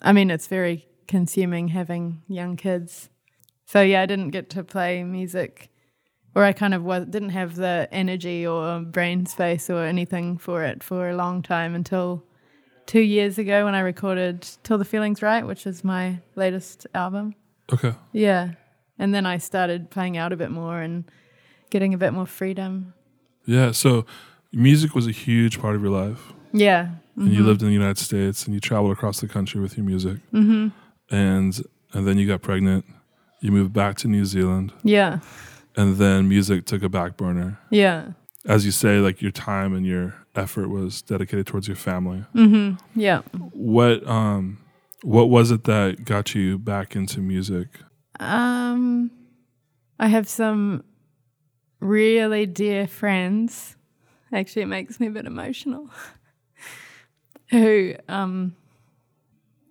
I 0.02 0.12
mean, 0.12 0.30
it's 0.30 0.46
very 0.46 0.86
consuming 1.06 1.68
having 1.68 2.22
young 2.28 2.56
kids. 2.56 3.08
So 3.66 3.80
yeah, 3.82 4.02
I 4.02 4.06
didn't 4.06 4.30
get 4.30 4.50
to 4.50 4.64
play 4.64 5.04
music 5.04 5.70
or 6.34 6.44
I 6.44 6.52
kind 6.52 6.74
of 6.74 6.84
was, 6.84 7.06
didn't 7.06 7.30
have 7.30 7.56
the 7.56 7.88
energy 7.90 8.46
or 8.46 8.80
brain 8.80 9.26
space 9.26 9.68
or 9.68 9.84
anything 9.84 10.38
for 10.38 10.64
it 10.64 10.82
for 10.82 11.10
a 11.10 11.16
long 11.16 11.42
time 11.42 11.74
until 11.74 12.24
two 12.86 13.00
years 13.00 13.38
ago 13.38 13.64
when 13.64 13.74
I 13.74 13.80
recorded 13.80 14.48
Till 14.62 14.78
the 14.78 14.84
Feeling's 14.84 15.22
Right, 15.22 15.46
which 15.46 15.66
is 15.66 15.82
my 15.84 16.20
latest 16.36 16.86
album. 16.94 17.34
Okay. 17.72 17.94
Yeah. 18.12 18.52
And 18.98 19.14
then 19.14 19.26
I 19.26 19.38
started 19.38 19.90
playing 19.90 20.16
out 20.16 20.32
a 20.32 20.36
bit 20.36 20.50
more 20.50 20.80
and 20.80 21.04
getting 21.70 21.94
a 21.94 21.98
bit 21.98 22.12
more 22.12 22.26
freedom. 22.26 22.94
Yeah. 23.46 23.72
So 23.72 24.06
music 24.52 24.94
was 24.94 25.06
a 25.06 25.12
huge 25.12 25.60
part 25.60 25.76
of 25.76 25.82
your 25.82 25.90
life. 25.90 26.32
Yeah. 26.52 26.90
And 27.16 27.32
you 27.32 27.44
lived 27.44 27.60
in 27.60 27.68
the 27.68 27.74
United 27.74 27.98
States 27.98 28.46
and 28.46 28.54
you 28.54 28.60
traveled 28.60 28.92
across 28.92 29.20
the 29.20 29.28
country 29.28 29.60
with 29.60 29.76
your 29.76 29.84
music. 29.84 30.18
Mm-hmm. 30.32 30.68
And 31.14 31.62
and 31.92 32.06
then 32.06 32.18
you 32.18 32.26
got 32.26 32.40
pregnant. 32.42 32.84
You 33.40 33.52
moved 33.52 33.72
back 33.72 33.96
to 33.98 34.08
New 34.08 34.24
Zealand. 34.24 34.72
Yeah. 34.82 35.20
And 35.76 35.96
then 35.96 36.28
music 36.28 36.66
took 36.66 36.82
a 36.82 36.88
back 36.88 37.16
burner. 37.16 37.58
Yeah. 37.70 38.12
As 38.46 38.64
you 38.64 38.70
say, 38.70 38.98
like 38.98 39.20
your 39.20 39.32
time 39.32 39.74
and 39.74 39.84
your 39.84 40.14
effort 40.34 40.68
was 40.68 41.02
dedicated 41.02 41.46
towards 41.46 41.68
your 41.68 41.76
family. 41.76 42.24
Mm-hmm. 42.34 43.00
Yeah. 43.00 43.20
What 43.52 44.06
um 44.08 44.58
what 45.02 45.30
was 45.30 45.50
it 45.50 45.64
that 45.64 46.04
got 46.04 46.34
you 46.34 46.58
back 46.58 46.94
into 46.94 47.20
music? 47.20 47.68
Um, 48.18 49.10
I 49.98 50.08
have 50.08 50.28
some 50.28 50.84
really 51.80 52.46
dear 52.46 52.86
friends. 52.86 53.76
Actually, 54.32 54.62
it 54.62 54.66
makes 54.66 55.00
me 55.00 55.08
a 55.08 55.10
bit 55.10 55.26
emotional. 55.26 55.88
Who 57.50 57.94
um 58.08 58.54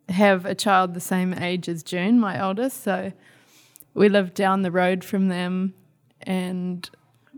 have 0.10 0.46
a 0.46 0.56
child 0.56 0.94
the 0.94 1.00
same 1.00 1.34
age 1.34 1.70
as 1.70 1.84
June, 1.84 2.20
my 2.20 2.44
oldest. 2.44 2.84
So 2.84 3.14
we 3.94 4.10
lived 4.10 4.34
down 4.34 4.64
the 4.64 4.72
road 4.72 5.04
from 5.04 5.30
them, 5.30 5.74
and 6.22 6.90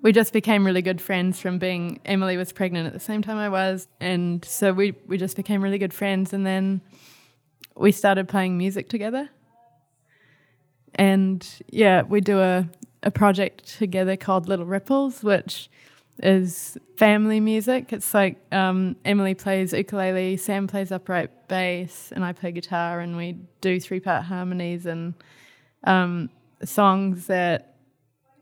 we 0.02 0.12
just 0.12 0.34
became 0.34 0.66
really 0.66 0.82
good 0.82 1.00
friends 1.00 1.40
from 1.40 1.60
being. 1.60 2.00
Emily 2.06 2.38
was 2.38 2.52
pregnant 2.52 2.88
at 2.88 2.94
the 2.94 3.00
same 3.00 3.22
time 3.22 3.38
I 3.38 3.50
was, 3.50 3.88
and 4.00 4.44
so 4.44 4.74
we 4.74 4.96
we 5.06 5.18
just 5.18 5.36
became 5.36 5.62
really 5.62 5.78
good 5.78 5.94
friends. 5.94 6.34
And 6.34 6.46
then 6.46 6.82
we 7.76 7.92
started 7.92 8.28
playing 8.28 8.58
music 8.58 8.90
together 8.90 9.30
and 10.96 11.48
yeah, 11.70 12.02
we 12.04 12.22
do 12.22 12.40
a, 12.40 12.68
a 13.04 13.12
project 13.12 13.78
together 13.78 14.18
called 14.18 14.48
Little 14.48 14.66
Ripples, 14.66 15.24
which 15.24 15.70
is 16.22 16.78
family 16.98 17.40
music. 17.40 17.92
It's 17.92 18.14
like 18.14 18.38
um, 18.52 18.96
Emily 19.04 19.34
plays 19.34 19.74
ukulele, 19.74 20.38
Sam 20.38 20.68
plays 20.68 20.92
upright 20.92 21.48
bass, 21.48 22.12
and 22.16 22.24
I 22.24 22.34
play 22.34 22.52
guitar, 22.52 23.00
and 23.00 23.18
we 23.18 23.38
do 23.60 23.80
three 23.80 24.00
part 24.00 24.24
harmonies 24.24 24.86
and 24.86 25.14
um, 25.84 26.30
songs 26.64 27.28
that 27.28 27.76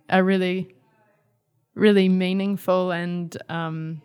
are 0.09 0.23
really, 0.23 0.75
really 1.73 2.09
meaningful 2.09 2.91
and 2.91 3.35
um, 3.47 4.01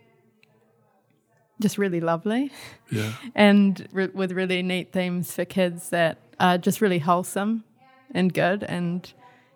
just 1.60 1.78
really 1.78 2.00
lovely 2.00 2.52
Yeah. 2.90 3.12
and 3.34 3.86
re- 3.92 4.10
with 4.12 4.32
really 4.32 4.62
neat 4.62 4.92
themes 4.92 5.32
for 5.32 5.44
kids 5.44 5.90
that 5.90 6.18
are 6.38 6.58
just 6.58 6.80
really 6.80 6.98
wholesome 6.98 7.64
and 8.12 8.32
good. 8.32 8.62
And 8.64 9.10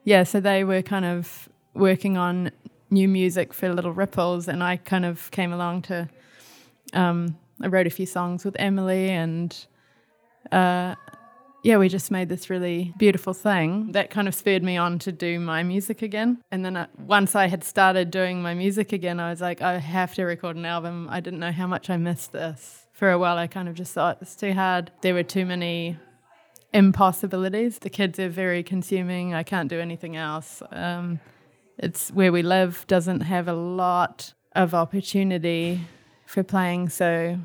yeah, 0.04 0.24
so 0.24 0.40
they 0.40 0.64
were 0.64 0.82
kind 0.82 1.04
of 1.04 1.48
working 1.74 2.16
on 2.16 2.50
new 2.90 3.08
music 3.08 3.52
for 3.52 3.72
Little 3.72 3.92
Ripples, 3.92 4.48
and 4.48 4.62
I 4.62 4.76
kind 4.76 5.04
of 5.04 5.30
came 5.30 5.52
along 5.52 5.82
to. 5.82 6.08
Um, 6.92 7.36
I 7.60 7.66
wrote 7.66 7.86
a 7.86 7.90
few 7.90 8.06
songs 8.06 8.44
with 8.44 8.56
Emily, 8.58 9.10
and 9.10 9.54
uh, 10.52 10.94
yeah, 11.62 11.76
we 11.76 11.88
just 11.88 12.10
made 12.10 12.28
this 12.28 12.48
really 12.48 12.94
beautiful 12.98 13.32
thing 13.32 13.92
that 13.92 14.10
kind 14.10 14.28
of 14.28 14.34
spurred 14.34 14.62
me 14.62 14.76
on 14.76 14.98
to 15.00 15.12
do 15.12 15.40
my 15.40 15.62
music 15.62 16.02
again. 16.02 16.38
And 16.50 16.64
then 16.64 16.76
I, 16.76 16.86
once 16.98 17.34
I 17.34 17.48
had 17.48 17.64
started 17.64 18.10
doing 18.10 18.40
my 18.42 18.54
music 18.54 18.92
again, 18.92 19.18
I 19.18 19.30
was 19.30 19.40
like, 19.40 19.60
I 19.60 19.78
have 19.78 20.14
to 20.14 20.24
record 20.24 20.56
an 20.56 20.64
album. 20.64 21.08
I 21.10 21.20
didn't 21.20 21.40
know 21.40 21.52
how 21.52 21.66
much 21.66 21.90
I 21.90 21.96
missed 21.96 22.32
this. 22.32 22.86
For 22.92 23.10
a 23.10 23.18
while, 23.18 23.36
I 23.36 23.48
kind 23.48 23.68
of 23.68 23.74
just 23.74 23.92
thought 23.92 24.18
it's 24.20 24.36
too 24.36 24.52
hard. 24.54 24.90
There 25.02 25.14
were 25.14 25.22
too 25.22 25.44
many 25.44 25.96
impossibilities. 26.72 27.78
The 27.78 27.90
kids 27.90 28.18
are 28.18 28.28
very 28.28 28.62
consuming. 28.62 29.34
I 29.34 29.42
can't 29.42 29.68
do 29.68 29.80
anything 29.80 30.16
else. 30.16 30.62
Um, 30.70 31.20
it's 31.78 32.10
where 32.10 32.32
we 32.32 32.42
live 32.42 32.84
doesn't 32.86 33.20
have 33.20 33.48
a 33.48 33.52
lot 33.52 34.34
of 34.54 34.74
opportunity 34.74 35.80
for 36.26 36.42
playing, 36.42 36.88
so 36.88 37.38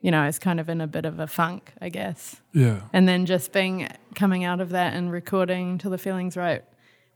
you 0.00 0.12
know, 0.12 0.22
it's 0.24 0.38
kind 0.38 0.60
of 0.60 0.68
in 0.68 0.80
a 0.80 0.86
bit 0.86 1.04
of 1.04 1.18
a 1.18 1.26
funk, 1.26 1.72
I 1.80 1.88
guess. 1.88 2.40
Yeah. 2.52 2.82
And 2.92 3.08
then 3.08 3.26
just 3.26 3.52
being 3.52 3.88
coming 4.14 4.44
out 4.44 4.60
of 4.60 4.70
that 4.70 4.94
and 4.94 5.10
recording 5.10 5.78
till 5.78 5.90
the 5.90 5.98
feelings 5.98 6.36
right, 6.36 6.62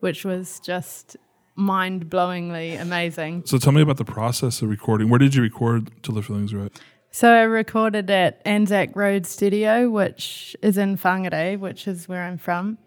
which 0.00 0.24
was 0.24 0.58
just 0.58 1.16
mind 1.54 2.10
blowingly 2.10 2.80
amazing. 2.80 3.44
So 3.46 3.58
tell 3.58 3.72
me 3.72 3.82
about 3.82 3.98
the 3.98 4.04
process 4.04 4.62
of 4.62 4.70
recording. 4.70 5.08
Where 5.08 5.18
did 5.18 5.34
you 5.34 5.42
record 5.42 5.90
till 6.02 6.14
the 6.14 6.22
feelings 6.22 6.52
right? 6.52 6.72
So 7.12 7.32
I 7.32 7.42
recorded 7.42 8.10
at 8.10 8.40
Anzac 8.44 8.96
Road 8.96 9.26
Studio, 9.26 9.90
which 9.90 10.56
is 10.62 10.78
in 10.78 10.96
Whangarei, 10.96 11.58
which 11.58 11.86
is 11.86 12.08
where 12.08 12.22
I'm 12.22 12.38
from. 12.38 12.78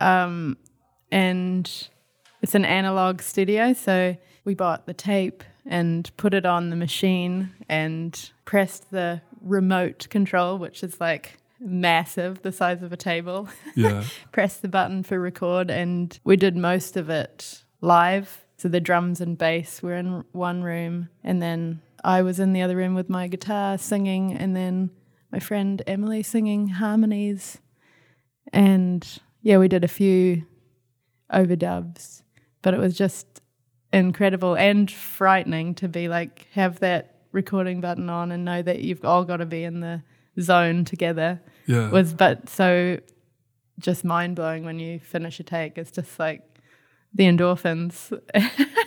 Um, 0.00 0.56
and 1.10 1.88
it's 2.44 2.54
an 2.54 2.66
analog 2.66 3.22
studio, 3.22 3.72
so 3.72 4.14
we 4.44 4.54
bought 4.54 4.84
the 4.84 4.92
tape 4.92 5.42
and 5.64 6.14
put 6.18 6.34
it 6.34 6.44
on 6.44 6.68
the 6.68 6.76
machine 6.76 7.50
and 7.70 8.30
pressed 8.44 8.90
the 8.90 9.22
remote 9.40 10.06
control, 10.10 10.58
which 10.58 10.84
is 10.84 11.00
like 11.00 11.38
massive, 11.58 12.42
the 12.42 12.52
size 12.52 12.82
of 12.82 12.92
a 12.92 12.98
table. 12.98 13.48
Yeah. 13.74 14.04
pressed 14.32 14.60
the 14.60 14.68
button 14.68 15.02
for 15.04 15.18
record, 15.18 15.70
and 15.70 16.18
we 16.24 16.36
did 16.36 16.54
most 16.54 16.98
of 16.98 17.08
it 17.08 17.64
live. 17.80 18.44
So 18.58 18.68
the 18.68 18.78
drums 18.78 19.22
and 19.22 19.38
bass 19.38 19.82
were 19.82 19.94
in 19.94 20.22
one 20.32 20.62
room, 20.62 21.08
and 21.22 21.40
then 21.40 21.80
I 22.04 22.20
was 22.20 22.38
in 22.38 22.52
the 22.52 22.60
other 22.60 22.76
room 22.76 22.94
with 22.94 23.08
my 23.08 23.26
guitar 23.26 23.78
singing, 23.78 24.34
and 24.34 24.54
then 24.54 24.90
my 25.32 25.38
friend 25.38 25.80
Emily 25.86 26.22
singing 26.22 26.68
harmonies. 26.68 27.56
And 28.52 29.02
yeah, 29.40 29.56
we 29.56 29.66
did 29.66 29.82
a 29.82 29.88
few 29.88 30.44
overdubs, 31.32 32.20
but 32.64 32.74
it 32.74 32.80
was 32.80 32.96
just 32.96 33.40
incredible 33.92 34.56
and 34.56 34.90
frightening 34.90 35.74
to 35.76 35.86
be 35.88 36.08
like, 36.08 36.48
have 36.52 36.80
that 36.80 37.14
recording 37.30 37.80
button 37.80 38.08
on 38.10 38.32
and 38.32 38.44
know 38.44 38.62
that 38.62 38.80
you've 38.80 39.04
all 39.04 39.24
got 39.24 39.36
to 39.36 39.46
be 39.46 39.62
in 39.62 39.80
the 39.80 40.02
zone 40.40 40.84
together 40.84 41.40
Yeah. 41.66 41.90
was 41.90 42.12
but 42.14 42.48
so 42.48 42.98
just 43.78 44.04
mind 44.04 44.34
blowing 44.36 44.64
when 44.64 44.78
you 44.78 44.98
finish 44.98 45.38
a 45.40 45.42
take. 45.44 45.78
It's 45.78 45.90
just 45.90 46.18
like 46.18 46.42
the 47.12 47.24
endorphins. 47.24 48.10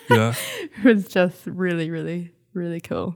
yeah. 0.09 0.33
it 0.77 0.83
was 0.83 1.07
just 1.07 1.45
really, 1.45 1.89
really, 1.89 2.31
really 2.53 2.79
cool. 2.81 3.15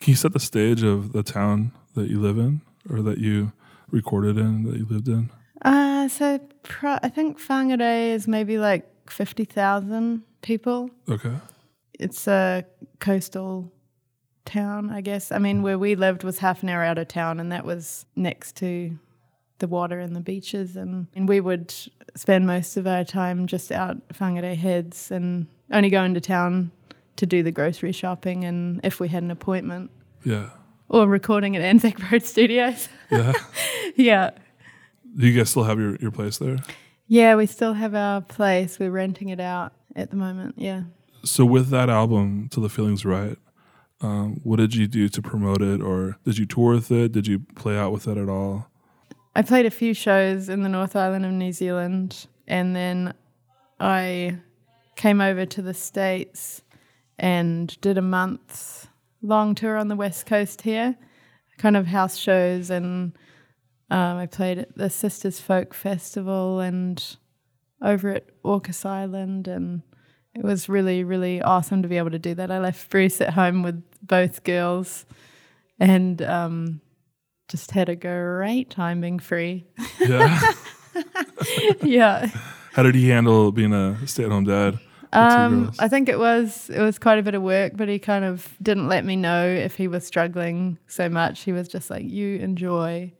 Can 0.00 0.10
you 0.10 0.16
set 0.16 0.32
the 0.32 0.40
stage 0.40 0.82
of 0.82 1.12
the 1.12 1.22
town 1.22 1.72
that 1.94 2.10
you 2.10 2.20
live 2.20 2.38
in 2.38 2.60
or 2.90 3.02
that 3.02 3.18
you 3.18 3.52
recorded 3.90 4.36
in, 4.36 4.64
that 4.64 4.76
you 4.76 4.86
lived 4.86 5.08
in? 5.08 5.30
Uh, 5.62 6.08
so 6.08 6.38
pro- 6.62 6.98
I 7.02 7.08
think 7.08 7.38
Whangarei 7.38 8.08
is 8.14 8.26
maybe 8.26 8.58
like 8.58 8.88
50,000 9.10 10.22
people. 10.42 10.90
Okay. 11.08 11.34
It's 11.98 12.26
a 12.26 12.64
coastal 13.00 13.72
town, 14.44 14.90
I 14.90 15.00
guess. 15.00 15.30
I 15.32 15.38
mean, 15.38 15.62
where 15.62 15.78
we 15.78 15.94
lived 15.94 16.24
was 16.24 16.38
half 16.38 16.62
an 16.62 16.68
hour 16.68 16.82
out 16.82 16.98
of 16.98 17.08
town, 17.08 17.38
and 17.40 17.52
that 17.52 17.64
was 17.64 18.06
next 18.16 18.56
to 18.56 18.98
the 19.58 19.68
water 19.68 20.00
and 20.00 20.16
the 20.16 20.20
beaches. 20.20 20.76
And, 20.76 21.06
and 21.14 21.28
we 21.28 21.40
would 21.40 21.72
spend 22.16 22.46
most 22.46 22.76
of 22.76 22.86
our 22.86 23.04
time 23.04 23.46
just 23.46 23.70
out 23.70 23.96
Whangarei 24.14 24.56
Heads 24.56 25.10
and 25.10 25.46
only 25.70 25.90
go 25.90 26.02
into 26.02 26.20
town 26.20 26.70
to 27.16 27.26
do 27.26 27.42
the 27.42 27.52
grocery 27.52 27.92
shopping 27.92 28.44
and 28.44 28.80
if 28.82 28.98
we 28.98 29.06
had 29.08 29.22
an 29.22 29.30
appointment 29.30 29.90
Yeah. 30.24 30.48
or 30.88 31.06
recording 31.06 31.54
at 31.56 31.62
Anzac 31.62 32.10
Road 32.10 32.22
Studios. 32.24 32.88
Yeah. 33.10 33.32
yeah. 33.96 34.30
Do 35.16 35.26
you 35.26 35.38
guys 35.38 35.50
still 35.50 35.64
have 35.64 35.78
your, 35.78 35.96
your 35.96 36.10
place 36.10 36.38
there? 36.38 36.56
Yeah, 37.12 37.34
we 37.34 37.44
still 37.44 37.74
have 37.74 37.94
our 37.94 38.22
place. 38.22 38.78
We're 38.78 38.90
renting 38.90 39.28
it 39.28 39.38
out 39.38 39.74
at 39.94 40.08
the 40.08 40.16
moment. 40.16 40.54
Yeah. 40.56 40.84
So 41.26 41.44
with 41.44 41.68
that 41.68 41.90
album, 41.90 42.48
Till 42.50 42.62
the 42.62 42.70
Feelings 42.70 43.04
Right, 43.04 43.36
um, 44.00 44.40
what 44.44 44.56
did 44.56 44.74
you 44.74 44.86
do 44.86 45.10
to 45.10 45.20
promote 45.20 45.60
it, 45.60 45.82
or 45.82 46.16
did 46.24 46.38
you 46.38 46.46
tour 46.46 46.72
with 46.72 46.90
it? 46.90 47.12
Did 47.12 47.26
you 47.26 47.40
play 47.54 47.76
out 47.76 47.92
with 47.92 48.08
it 48.08 48.16
at 48.16 48.30
all? 48.30 48.66
I 49.36 49.42
played 49.42 49.66
a 49.66 49.70
few 49.70 49.92
shows 49.92 50.48
in 50.48 50.62
the 50.62 50.70
North 50.70 50.96
Island 50.96 51.26
of 51.26 51.32
New 51.32 51.52
Zealand, 51.52 52.28
and 52.48 52.74
then 52.74 53.12
I 53.78 54.38
came 54.96 55.20
over 55.20 55.44
to 55.44 55.60
the 55.60 55.74
States 55.74 56.62
and 57.18 57.78
did 57.82 57.98
a 57.98 58.02
month 58.02 58.88
long 59.20 59.54
tour 59.54 59.76
on 59.76 59.88
the 59.88 59.96
West 59.96 60.24
Coast 60.24 60.62
here, 60.62 60.96
kind 61.58 61.76
of 61.76 61.88
house 61.88 62.16
shows, 62.16 62.70
and 62.70 63.12
um, 63.92 64.16
I 64.16 64.24
played 64.26 64.56
at 64.56 64.74
the 64.74 64.88
Sisters 64.88 65.38
Folk 65.38 65.74
Festival 65.74 66.60
and 66.60 67.16
over 67.82 68.08
at 68.08 68.24
Orcas 68.42 68.86
Island, 68.86 69.46
and 69.46 69.82
it 70.34 70.42
was 70.42 70.66
really, 70.66 71.04
really 71.04 71.42
awesome 71.42 71.82
to 71.82 71.88
be 71.88 71.98
able 71.98 72.10
to 72.10 72.18
do 72.18 72.34
that. 72.36 72.50
I 72.50 72.58
left 72.58 72.88
Bruce 72.88 73.20
at 73.20 73.34
home 73.34 73.62
with 73.62 73.82
both 74.00 74.44
girls, 74.44 75.04
and 75.78 76.22
um, 76.22 76.80
just 77.48 77.72
had 77.72 77.90
a 77.90 77.94
great 77.94 78.70
time 78.70 79.02
being 79.02 79.18
free. 79.18 79.66
Yeah. 80.00 80.52
yeah. 81.82 82.30
How 82.72 82.82
did 82.82 82.94
he 82.94 83.10
handle 83.10 83.52
being 83.52 83.74
a 83.74 83.98
stay-at-home 84.06 84.44
dad 84.44 84.78
Um. 85.12 85.70
I 85.78 85.88
think 85.88 86.08
it 86.08 86.18
was 86.18 86.70
it 86.70 86.80
was 86.80 86.98
quite 86.98 87.18
a 87.18 87.22
bit 87.22 87.34
of 87.34 87.42
work, 87.42 87.72
but 87.76 87.90
he 87.90 87.98
kind 87.98 88.24
of 88.24 88.56
didn't 88.62 88.88
let 88.88 89.04
me 89.04 89.16
know 89.16 89.46
if 89.46 89.74
he 89.74 89.86
was 89.86 90.06
struggling 90.06 90.78
so 90.86 91.10
much. 91.10 91.42
He 91.42 91.52
was 91.52 91.68
just 91.68 91.90
like, 91.90 92.08
"You 92.08 92.38
enjoy, 92.38 93.12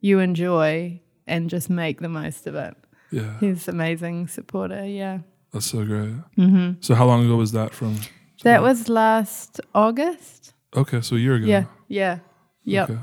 you 0.00 0.18
enjoy, 0.18 1.00
and 1.26 1.50
just 1.50 1.70
make 1.70 2.00
the 2.00 2.08
most 2.08 2.46
of 2.46 2.54
it." 2.54 2.74
yeah, 3.10 3.38
He's 3.40 3.68
amazing 3.68 4.28
supporter. 4.28 4.84
Yeah, 4.86 5.20
that's 5.52 5.66
so 5.66 5.84
great. 5.84 6.14
hmm 6.36 6.72
So 6.80 6.94
how 6.94 7.06
long 7.06 7.24
ago 7.24 7.36
was 7.36 7.52
that 7.52 7.72
from? 7.72 7.96
that 8.42 8.62
was 8.62 8.88
last 8.88 9.60
August. 9.74 10.52
okay. 10.76 11.00
So 11.00 11.16
a 11.16 11.18
year 11.18 11.34
ago. 11.36 11.46
Yeah, 11.46 11.64
yeah, 11.88 12.18
yep. 12.64 12.90
Okay. 12.90 13.00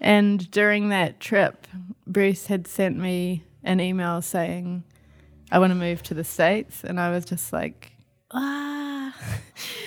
And 0.00 0.50
during 0.50 0.88
that 0.90 1.20
trip, 1.20 1.66
Bruce 2.06 2.46
had 2.46 2.66
sent 2.66 2.96
me 2.96 3.44
an 3.62 3.80
email 3.80 4.22
saying, 4.22 4.84
I 5.52 5.58
want 5.58 5.72
to 5.72 5.74
move 5.74 6.02
to 6.04 6.14
the 6.14 6.24
States. 6.24 6.82
And 6.84 6.98
I 6.98 7.10
was 7.10 7.24
just 7.26 7.52
like, 7.52 7.92
ah. 8.30 9.14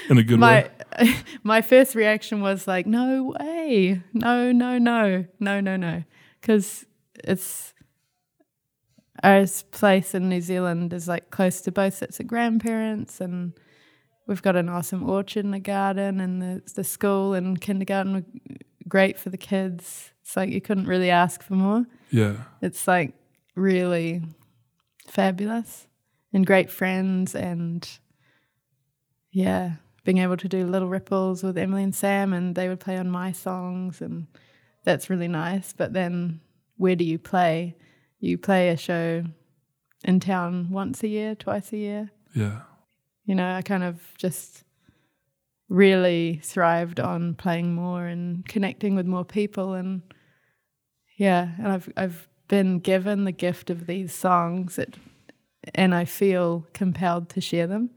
In 0.10 0.18
a 0.20 0.24
good 0.24 0.40
my, 0.40 0.70
way. 1.00 1.16
my 1.44 1.62
first 1.64 1.96
reaction 1.96 2.42
was 2.42 2.68
like, 2.68 2.86
no 2.86 3.34
way. 3.40 4.02
No, 4.14 4.52
no, 4.52 4.78
no, 4.78 5.26
no, 5.40 5.60
no, 5.62 5.76
no. 5.78 6.04
Because 6.44 6.86
it's 7.24 7.74
our 9.24 9.46
place 9.72 10.14
in 10.14 10.28
New 10.28 10.42
Zealand 10.42 10.92
is 10.92 11.08
like 11.08 11.32
close 11.32 11.62
to 11.62 11.72
both 11.72 11.94
sets 11.94 12.20
of 12.20 12.28
grandparents 12.28 13.22
and 13.22 13.54
we've 14.28 14.42
got 14.42 14.58
an 14.58 14.68
awesome 14.68 15.10
orchard 15.10 15.46
and 15.46 15.56
a 15.56 15.60
garden 15.60 16.20
and 16.20 16.42
the, 16.42 16.62
the 16.76 16.84
school 16.84 17.34
and 17.34 17.62
kindergarten 17.62 18.14
were 18.14 18.58
great 18.90 19.18
for 19.18 19.30
the 19.30 19.38
kids. 19.38 20.12
It's 20.22 20.36
like 20.36 20.50
you 20.50 20.60
couldn't 20.60 20.88
really 20.88 21.10
ask 21.10 21.42
for 21.42 21.54
more. 21.54 21.86
Yeah. 22.12 22.36
It's 22.62 22.90
like 22.90 23.14
really 23.56 24.22
fabulous 25.08 25.88
and 26.34 26.46
great 26.46 26.70
friends 26.70 27.36
and 27.36 27.88
yeah, 29.32 29.76
being 30.04 30.18
able 30.18 30.36
to 30.36 30.50
do 30.50 30.68
little 30.68 30.90
ripples 30.90 31.42
with 31.42 31.58
Emily 31.58 31.84
and 31.84 31.96
Sam 31.96 32.34
and 32.34 32.54
they 32.54 32.68
would 32.68 32.82
play 32.82 32.98
on 32.98 33.10
my 33.10 33.32
songs 33.32 34.02
and 34.02 34.28
that's 34.84 35.10
really 35.10 35.28
nice. 35.28 35.74
But 35.74 35.94
then 35.94 36.40
where 36.78 36.96
do 36.96 37.04
you 37.04 37.20
play? 37.20 37.76
You 38.20 38.38
play 38.38 38.70
a 38.70 38.78
show 38.78 39.24
in 40.04 40.20
town 40.20 40.70
once 40.72 41.04
a 41.04 41.08
year, 41.08 41.36
twice 41.36 41.72
a 41.74 41.78
year. 41.78 42.12
Yeah. 42.36 42.62
You 43.26 43.36
know, 43.36 43.56
I 43.56 43.62
kind 43.62 43.84
of 43.84 44.02
just 44.18 44.64
really 45.70 46.40
thrived 46.44 47.00
on 47.00 47.36
playing 47.36 47.74
more 47.74 48.06
and 48.06 48.46
connecting 48.48 48.96
with 48.96 49.06
more 49.06 49.26
people 49.26 49.74
and 49.74 50.02
yeah, 51.18 51.50
and 51.58 51.68
I've 51.68 51.92
I've 51.96 52.28
been 52.48 52.80
given 52.80 53.24
the 53.24 53.32
gift 53.32 53.70
of 53.70 53.88
these 53.88 54.14
songs 54.14 54.76
that, 54.76 54.96
and 55.74 55.94
I 55.96 56.06
feel 56.06 56.68
compelled 56.74 57.30
to 57.30 57.42
share 57.42 57.68
them 57.68 57.92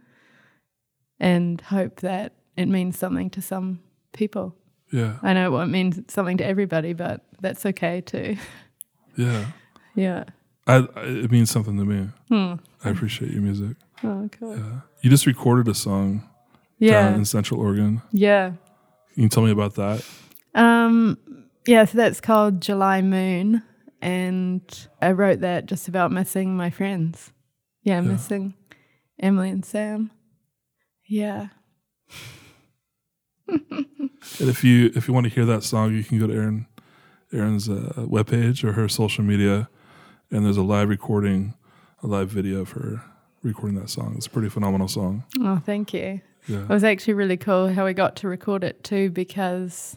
and 1.19 1.61
hope 1.61 2.01
that 2.01 2.35
it 2.57 2.67
means 2.67 2.99
something 2.99 3.31
to 3.31 3.43
some 3.43 3.81
people. 4.13 4.55
Yeah. 4.93 5.17
I 5.23 5.33
know 5.35 5.47
it 5.47 5.51
won't 5.51 5.71
mean 5.71 6.09
something 6.09 6.37
to 6.39 6.47
everybody, 6.47 6.93
but 6.93 7.23
that's 7.41 7.65
okay 7.67 8.01
too. 8.01 8.37
Yeah. 9.19 9.47
yeah. 9.95 10.25
I, 10.67 10.87
I 10.95 11.01
it 11.05 11.31
means 11.31 11.51
something 11.51 11.79
to 11.79 11.85
me. 11.87 12.09
Hmm. 12.29 12.61
I 12.85 12.91
appreciate 12.91 13.33
your 13.33 13.41
music. 13.41 13.79
Oh, 14.05 14.29
cool. 14.39 14.55
Yeah. 14.59 14.81
You 15.01 15.09
just 15.09 15.25
recorded 15.25 15.69
a 15.69 15.75
song 15.75 16.19
down 16.19 16.29
Yeah. 16.79 17.15
in 17.15 17.25
Central 17.25 17.59
Oregon. 17.61 18.03
Yeah. 18.13 18.53
Can 19.15 19.23
you 19.23 19.29
tell 19.31 19.43
me 19.43 19.51
about 19.53 19.75
that? 19.77 20.05
Um, 20.55 21.17
yeah, 21.67 21.87
so 21.87 21.97
that's 21.97 22.21
called 22.21 22.61
July 22.61 23.01
Moon. 23.01 23.63
And 24.03 24.87
I 25.01 25.13
wrote 25.13 25.41
that 25.41 25.65
just 25.65 25.89
about 25.89 26.13
missing 26.13 26.55
my 26.55 26.69
friends. 26.69 27.33
Yeah, 27.85 28.03
missing 28.03 28.53
Emily 29.19 29.49
and 29.49 29.65
Sam. 29.65 30.11
Yeah. 31.09 31.49
And 33.49 34.51
if 34.51 34.65
you 34.65 34.91
if 34.95 35.07
you 35.09 35.15
want 35.15 35.25
to 35.25 35.31
hear 35.31 35.47
that 35.47 35.63
song, 35.63 35.95
you 35.95 36.03
can 36.03 36.19
go 36.19 36.27
to 36.27 36.35
Erin 36.35 36.67
Erin's 37.33 37.69
uh, 37.69 37.93
webpage 37.97 38.65
or 38.65 38.73
her 38.73 38.89
social 38.89 39.25
media, 39.25 39.69
and 40.31 40.45
there's 40.45 40.57
a 40.57 40.63
live 40.63 40.89
recording, 40.89 41.55
a 42.03 42.07
live 42.07 42.29
video 42.29 42.61
of 42.61 42.71
her 42.73 43.03
recording 43.43 43.79
that 43.79 43.89
song. 43.89 44.15
It's 44.17 44.27
a 44.27 44.31
pretty 44.31 44.49
phenomenal 44.49 44.89
song. 44.89 45.25
Oh, 45.41 45.61
thank 45.65 45.95
you. 45.95 46.21
Yeah. 46.47 46.63
It 46.63 46.69
was 46.69 46.85
actually 46.85 47.15
really 47.15 47.37
cool 47.37 47.73
how 47.73 47.85
we 47.85 47.93
got 47.93 48.17
to 48.17 48.29
record 48.29 48.65
it 48.65 48.85
too 48.85 49.11
because 49.11 49.97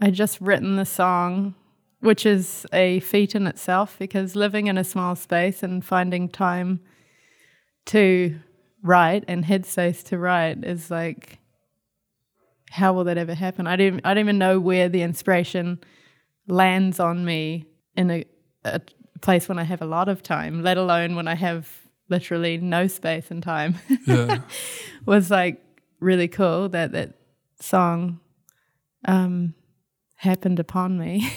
I 0.00 0.10
just 0.10 0.40
written 0.40 0.76
the 0.76 0.86
song, 0.86 1.54
which 2.00 2.24
is 2.24 2.66
a 2.72 3.00
feat 3.00 3.34
in 3.34 3.46
itself 3.46 3.96
because 3.98 4.34
living 4.36 4.66
in 4.66 4.78
a 4.78 4.84
small 4.84 5.16
space 5.16 5.62
and 5.62 5.84
finding 5.84 6.28
time 6.28 6.80
to 7.86 8.38
write 8.82 9.24
and 9.28 9.44
headspace 9.44 10.02
to 10.04 10.18
write 10.18 10.64
is 10.64 10.90
like 10.90 11.38
how 12.72 12.94
will 12.94 13.04
that 13.04 13.18
ever 13.18 13.34
happen? 13.34 13.66
I 13.66 13.76
don't 13.76 14.00
I 14.04 14.14
don't 14.14 14.24
even 14.24 14.38
know 14.38 14.58
where 14.58 14.88
the 14.88 15.02
inspiration 15.02 15.78
lands 16.48 16.98
on 16.98 17.24
me 17.24 17.66
in 17.96 18.10
a, 18.10 18.24
a 18.64 18.80
place 19.20 19.48
when 19.48 19.58
I 19.58 19.64
have 19.64 19.82
a 19.82 19.86
lot 19.86 20.08
of 20.08 20.22
time, 20.22 20.62
let 20.62 20.78
alone 20.78 21.14
when 21.14 21.28
I 21.28 21.34
have 21.34 21.68
literally 22.08 22.56
no 22.56 22.86
space 22.86 23.30
and 23.30 23.42
time. 23.42 23.76
Yeah. 24.06 24.40
was 25.06 25.30
like 25.30 25.62
really 26.00 26.28
cool 26.28 26.70
that 26.70 26.92
that 26.92 27.14
song 27.60 28.20
um, 29.04 29.54
happened 30.16 30.58
upon 30.58 30.98
me. 30.98 31.30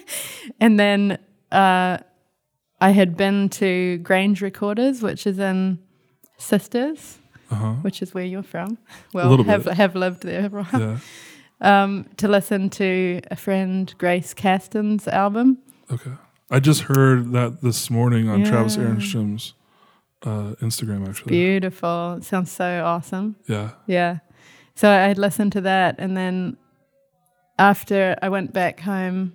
and 0.60 0.78
then 0.78 1.18
uh, 1.50 1.98
I 2.80 2.90
had 2.90 3.16
been 3.16 3.48
to 3.50 3.98
Grange 3.98 4.42
Recorders, 4.42 5.00
which 5.00 5.26
is 5.26 5.38
in 5.38 5.78
Sisters, 6.36 7.18
Uh 7.54 7.58
huh. 7.58 7.72
which 7.82 8.02
is 8.02 8.14
where 8.14 8.24
you're 8.24 8.42
from. 8.42 8.78
Well, 9.14 9.42
have 9.44 9.64
bit. 9.64 9.74
have 9.74 9.94
lived 9.94 10.22
there. 10.22 10.50
Yeah. 10.72 10.98
um, 11.60 12.06
to 12.16 12.28
listen 12.28 12.68
to 12.70 13.20
a 13.30 13.36
friend 13.36 13.94
Grace 13.98 14.34
Caston's 14.34 15.06
album. 15.08 15.58
Okay. 15.90 16.12
I 16.50 16.60
just 16.60 16.82
heard 16.82 17.32
that 17.32 17.60
this 17.62 17.90
morning 17.90 18.28
on 18.28 18.44
Travis 18.44 18.76
Yeah. 18.76 18.84
Ehrenstrom's 18.84 19.54
uh, 20.22 20.54
Instagram. 20.60 21.08
Actually. 21.08 21.30
Beautiful. 21.30 22.14
It 22.18 22.24
sounds 22.24 22.50
so 22.52 22.84
awesome. 22.84 23.36
Yeah. 23.48 23.70
Yeah. 23.86 24.18
So 24.74 24.88
I 24.88 25.06
had 25.08 25.18
listened 25.18 25.52
to 25.52 25.60
that, 25.62 25.94
and 25.98 26.16
then 26.16 26.56
after 27.58 28.16
I 28.22 28.28
went 28.28 28.52
back 28.52 28.80
home 28.80 29.32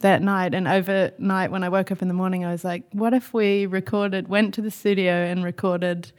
that 0.00 0.20
night, 0.22 0.54
and 0.54 0.68
overnight 0.68 1.50
when 1.50 1.62
I 1.64 1.68
woke 1.70 1.90
up 1.90 2.02
in 2.02 2.08
the 2.08 2.14
morning, 2.14 2.44
I 2.44 2.52
was 2.52 2.64
like, 2.64 2.82
"What 2.92 3.14
if 3.14 3.32
we 3.32 3.66
recorded, 3.66 4.28
went 4.28 4.52
to 4.54 4.60
the 4.62 4.70
studio 4.70 5.12
and 5.12 5.42
recorded 5.44 6.12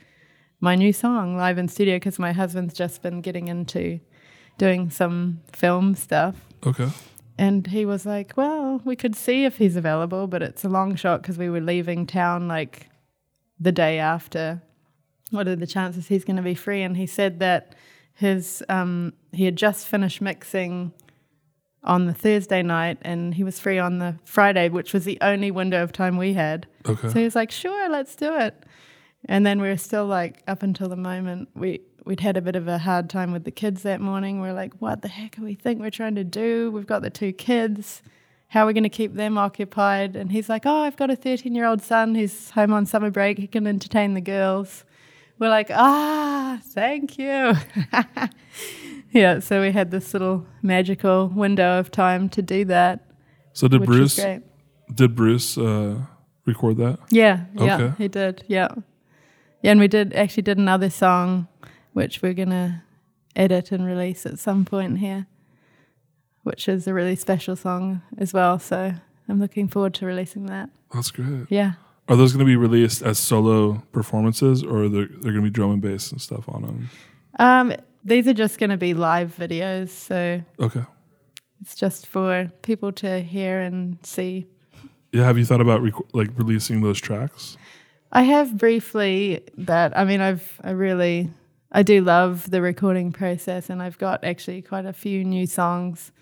my 0.60 0.76
new 0.76 0.94
song 0.94 1.36
live 1.38 1.58
in 1.58 1.68
studio?" 1.68 1.96
Because 1.98 2.20
my 2.20 2.32
husband's 2.32 2.74
just 2.74 3.02
been 3.02 3.22
getting 3.22 3.48
into 3.48 4.00
doing 4.58 4.90
some 4.90 5.42
film 5.52 5.96
stuff, 5.96 6.36
Okay. 6.66 6.90
and 7.38 7.68
he 7.68 7.86
was 7.86 8.06
like, 8.06 8.34
"Well, 8.38 8.82
we 8.86 8.96
could 8.96 9.16
see 9.16 9.44
if 9.46 9.58
he's 9.58 9.76
available, 9.76 10.28
but 10.28 10.42
it's 10.42 10.64
a 10.64 10.70
long 10.70 10.96
shot 10.96 11.22
because 11.22 11.38
we 11.38 11.50
were 11.50 11.62
leaving 11.62 12.06
town 12.08 12.48
like 12.48 12.90
the 13.60 13.72
day 13.72 14.00
after. 14.00 14.62
What 15.32 15.48
are 15.48 15.56
the 15.56 15.68
chances 15.68 16.08
he's 16.08 16.24
going 16.24 16.38
to 16.38 16.42
be 16.42 16.56
free?" 16.56 16.82
And 16.84 16.96
he 16.98 17.06
said 17.08 17.40
that 17.40 17.76
his 18.14 18.64
um, 18.70 19.12
he 19.34 19.44
had 19.46 19.58
just 19.58 19.88
finished 19.88 20.22
mixing 20.22 20.94
on 21.84 22.06
the 22.06 22.14
Thursday 22.14 22.64
night, 22.64 22.98
and 23.02 23.34
he 23.36 23.44
was 23.44 23.60
free 23.60 23.78
on 23.78 24.00
the 24.00 24.16
Friday, 24.24 24.70
which 24.70 24.94
was 24.94 25.04
the 25.06 25.18
only 25.22 25.52
window 25.52 25.84
of 25.84 25.92
time 25.92 26.18
we 26.18 26.34
had. 26.34 26.66
Okay. 26.88 27.10
So 27.10 27.20
he 27.20 27.26
was 27.26 27.36
like, 27.36 27.52
"Sure, 27.52 27.90
let's 27.90 28.16
do 28.16 28.34
it." 28.38 28.64
And 29.28 29.46
then 29.46 29.60
we 29.62 29.68
were 29.68 29.78
still 29.78 30.06
like, 30.06 30.44
up 30.48 30.62
until 30.64 30.88
the 30.90 30.96
moment 30.96 31.50
we 31.56 31.82
we'd 32.06 32.20
had 32.20 32.38
a 32.38 32.42
bit 32.42 32.56
of 32.56 32.68
a 32.68 32.78
hard 32.78 33.10
time 33.10 33.32
with 33.32 33.44
the 33.44 33.52
kids 33.52 33.82
that 33.82 34.00
morning. 34.00 34.40
We 34.42 34.48
are 34.50 34.54
like, 34.54 34.74
"What 34.80 35.02
the 35.02 35.08
heck 35.08 35.36
do 35.38 35.44
we 35.44 35.56
think 35.56 35.80
we're 35.82 35.90
trying 35.90 36.16
to 36.16 36.24
do? 36.24 36.72
We've 36.72 36.86
got 36.86 37.02
the 37.02 37.10
two 37.10 37.34
kids. 37.34 38.02
How 38.50 38.64
are 38.64 38.68
we 38.68 38.74
going 38.74 38.84
to 38.84 38.90
keep 38.90 39.16
them 39.16 39.38
occupied?" 39.38 40.16
And 40.16 40.32
he's 40.32 40.48
like, 40.48 40.64
"Oh, 40.66 40.84
I've 40.84 40.98
got 40.98 41.10
a 41.10 41.16
13-year-old 41.16 41.82
son 41.82 42.16
who's 42.16 42.52
home 42.52 42.72
on 42.74 42.86
summer 42.86 43.10
break. 43.10 43.40
He 43.40 43.48
can 43.48 43.66
entertain 43.68 44.14
the 44.14 44.22
girls." 44.22 44.86
We're 45.40 45.50
like, 45.50 45.70
"Ah, 45.72 46.60
thank 46.64 47.18
you." 47.18 47.54
yeah, 49.12 49.40
so 49.40 49.62
we 49.62 49.72
had 49.72 49.92
this 49.92 50.14
little 50.14 50.46
magical 50.62 51.28
window 51.30 51.80
of 51.80 51.92
time 51.92 52.30
to 52.30 52.42
do 52.42 52.66
that, 52.66 53.10
so 53.54 53.68
did 53.68 53.84
Bruce? 53.86 54.20
Did 54.94 55.16
Bruce 55.16 55.58
uh, 55.58 56.02
record 56.46 56.78
that? 56.78 57.00
Yeah, 57.10 57.46
yeah, 57.56 57.76
Okay. 57.78 57.94
he 57.98 58.08
did. 58.08 58.44
Yeah, 58.48 58.68
yeah, 59.66 59.72
and 59.72 59.80
we 59.80 59.88
did 59.88 60.14
actually 60.14 60.44
did 60.44 60.58
another 60.58 60.90
song, 60.90 61.48
which 61.94 62.22
we're 62.22 62.34
gonna 62.34 62.84
edit 63.36 63.72
and 63.72 63.86
release 63.86 64.26
at 64.26 64.40
some 64.40 64.64
point 64.66 65.00
here, 65.00 65.28
which 66.44 66.68
is 66.70 66.88
a 66.88 66.94
really 66.94 67.16
special 67.16 67.56
song 67.56 68.02
as 68.18 68.34
well. 68.34 68.60
So 68.60 68.94
I'm 69.28 69.40
looking 69.40 69.68
forward 69.68 69.94
to 69.96 70.06
releasing 70.06 70.46
that. 70.48 70.70
That's 70.94 71.12
great. 71.12 71.48
Yeah, 71.50 71.74
Are 72.08 72.16
those 72.16 72.32
going 72.32 72.46
to 72.46 72.50
be 72.50 72.56
released 72.56 73.02
as 73.02 73.18
solo 73.18 73.84
performances, 73.92 74.64
or 74.64 74.88
they're 74.88 75.08
they're 75.08 75.32
going 75.34 75.36
to 75.36 75.42
be 75.42 75.50
drum 75.50 75.72
and 75.72 75.82
bass 75.82 76.12
and 76.12 76.22
stuff 76.22 76.48
on 76.48 76.62
them? 76.62 76.90
um, 77.40 77.74
these 78.04 78.28
are 78.28 78.34
just 78.34 78.60
gonna 78.60 78.78
be 78.78 78.94
live 78.94 79.36
videos, 79.36 79.90
so 79.90 80.42
Okay. 80.60 80.84
it's 81.62 81.76
just 81.76 82.06
for 82.08 82.52
people 82.62 82.92
to 82.92 83.20
hear 83.22 83.60
and 83.62 83.98
see. 84.04 84.46
Yeah. 85.12 85.24
Have 85.26 85.38
you 85.40 85.46
thought 85.46 85.60
about 85.62 85.82
rec- 85.82 86.14
like 86.14 86.30
releasing 86.38 86.82
those 86.82 87.02
tracks? 87.02 87.58
I 88.16 88.22
have 88.22 88.58
briefly, 88.58 89.44
but 89.58 89.96
I 89.96 90.06
mean, 90.06 90.22
I've 90.22 90.62
I 90.64 90.72
really 90.72 91.30
I 91.70 91.84
do 91.84 92.02
love 92.02 92.50
the 92.50 92.62
recording 92.62 93.12
process, 93.12 93.70
and 93.70 93.84
I've 93.84 93.98
got 93.98 94.24
actually 94.24 94.62
quite 94.62 94.86
a 94.86 94.94
few 94.94 95.26
new 95.26 95.46
songs 95.46 96.14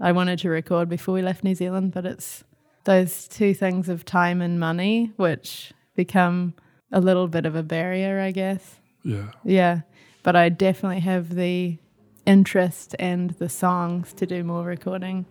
I 0.00 0.12
wanted 0.12 0.38
to 0.40 0.48
record 0.48 0.88
before 0.88 1.12
we 1.12 1.20
left 1.20 1.44
New 1.44 1.54
Zealand, 1.54 1.92
but 1.92 2.06
it's 2.06 2.42
those 2.84 3.28
two 3.28 3.52
things 3.52 3.90
of 3.90 4.06
time 4.06 4.40
and 4.40 4.58
money 4.58 5.12
which 5.16 5.74
become 5.94 6.54
a 6.90 7.02
little 7.02 7.28
bit 7.28 7.44
of 7.44 7.54
a 7.54 7.62
barrier, 7.62 8.18
I 8.18 8.30
guess. 8.30 8.76
Yeah. 9.04 9.32
Yeah, 9.44 9.80
but 10.22 10.36
I 10.36 10.48
definitely 10.48 11.00
have 11.00 11.34
the 11.34 11.76
interest 12.24 12.96
and 12.98 13.32
the 13.32 13.50
songs 13.50 14.14
to 14.14 14.24
do 14.24 14.42
more 14.42 14.64
recording. 14.64 15.26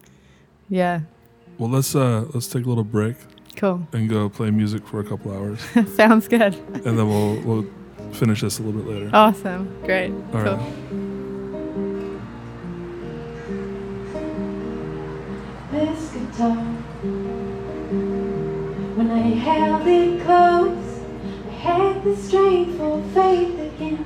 Yeah, 0.69 1.01
Well, 1.57 1.71
let's 1.71 1.95
uh 1.95 2.25
let's 2.31 2.45
take 2.45 2.65
a 2.65 2.69
little 2.69 2.83
break 2.83 3.15
cool. 3.55 3.87
and 3.93 4.09
go 4.09 4.29
play 4.29 4.51
music 4.51 4.85
for 4.87 4.99
a 4.99 5.03
couple 5.03 5.31
hours, 5.33 5.59
Sounds 5.95 6.27
good. 6.27 6.53
and 6.85 6.97
then 6.97 7.07
we'll 7.09 7.39
we'll 7.41 7.65
finish 8.13 8.41
this 8.41 8.59
a 8.59 8.63
little 8.63 8.81
bit 8.81 8.91
later. 8.91 9.09
Awesome. 9.13 9.67
Great. 9.83 10.11
All 10.11 10.43
cool. 10.43 10.55
right. 10.57 10.71
this 15.71 16.11
guitar. 16.11 16.55
When 18.95 19.11
I 19.11 19.27
held 19.47 19.87
it 19.87 20.23
close, 20.23 21.01
I 21.47 21.51
had 21.51 22.03
the 22.03 22.15
strength 22.15 22.77
for 22.77 23.01
faith 23.13 23.59
again. 23.59 24.05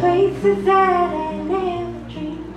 Places 0.00 0.64
that 0.64 1.12
I 1.12 1.36
never 1.42 2.08
dreamed. 2.08 2.54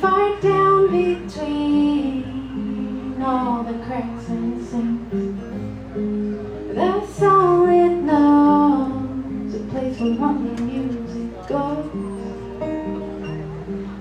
Far 0.00 0.40
down 0.40 0.80
between 0.90 2.24
all 3.22 3.62
the 3.62 3.74
cracks 3.84 4.28
and 4.28 4.66
sinks. 4.66 5.14
all 7.22 7.68
it 7.68 7.96
knows 8.08 9.54
a 9.54 9.56
place 9.70 10.00
where 10.00 10.22
only 10.26 10.62
music 10.62 11.30
goes. 11.46 11.92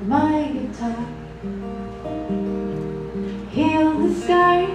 My 0.08 0.38
guitar 0.54 1.06
healed 3.52 4.00
the 4.04 4.12
scars, 4.21 4.71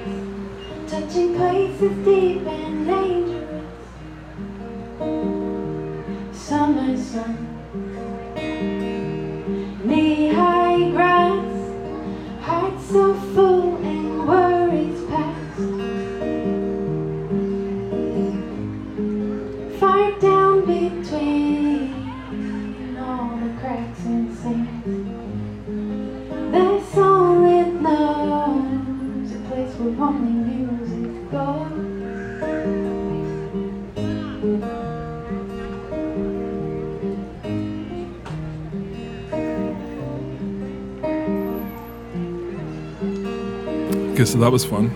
touching 0.86 1.34
places 1.34 1.94
deep 2.04 2.41
Sun, 6.96 8.01
that 44.42 44.50
was 44.50 44.64
fun. 44.64 44.90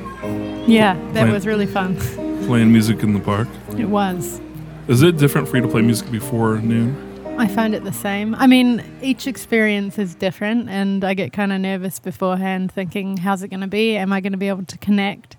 Yeah, 0.66 0.94
that 0.94 1.12
Plant- 1.12 1.32
was 1.32 1.46
really 1.46 1.66
fun. 1.66 1.96
Playing 2.46 2.72
music 2.72 3.02
in 3.02 3.14
the 3.14 3.20
park. 3.20 3.48
It 3.78 3.86
was. 3.86 4.40
Is 4.88 5.02
it 5.02 5.18
different 5.18 5.48
for 5.48 5.56
you 5.56 5.62
to 5.62 5.68
play 5.68 5.82
music 5.82 6.10
before 6.10 6.58
noon? 6.58 7.04
I 7.38 7.46
find 7.46 7.74
it 7.74 7.84
the 7.84 7.92
same. 7.92 8.34
I 8.34 8.46
mean, 8.46 8.82
each 9.02 9.26
experience 9.26 9.98
is 9.98 10.14
different, 10.14 10.68
and 10.68 11.04
I 11.04 11.14
get 11.14 11.32
kind 11.32 11.52
of 11.52 11.60
nervous 11.60 11.98
beforehand, 12.00 12.72
thinking, 12.72 13.18
"How's 13.18 13.42
it 13.42 13.48
going 13.48 13.60
to 13.60 13.66
be? 13.66 13.96
Am 13.96 14.12
I 14.12 14.20
going 14.20 14.32
to 14.32 14.38
be 14.38 14.48
able 14.48 14.64
to 14.64 14.78
connect?" 14.78 15.36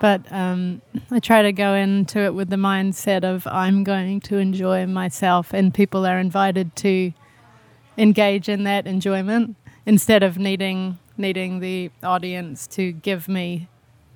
But 0.00 0.20
um, 0.32 0.80
I 1.10 1.18
try 1.18 1.42
to 1.42 1.52
go 1.52 1.74
into 1.74 2.20
it 2.20 2.34
with 2.34 2.50
the 2.50 2.56
mindset 2.56 3.24
of 3.24 3.46
I'm 3.46 3.84
going 3.84 4.20
to 4.20 4.38
enjoy 4.38 4.86
myself, 4.86 5.52
and 5.52 5.74
people 5.74 6.06
are 6.06 6.18
invited 6.18 6.76
to 6.76 7.12
engage 7.98 8.48
in 8.48 8.64
that 8.64 8.86
enjoyment 8.86 9.56
instead 9.86 10.22
of 10.22 10.38
needing 10.38 10.98
needing 11.16 11.60
the 11.60 11.90
audience 12.02 12.66
to 12.68 12.92
give 12.92 13.28
me 13.28 13.68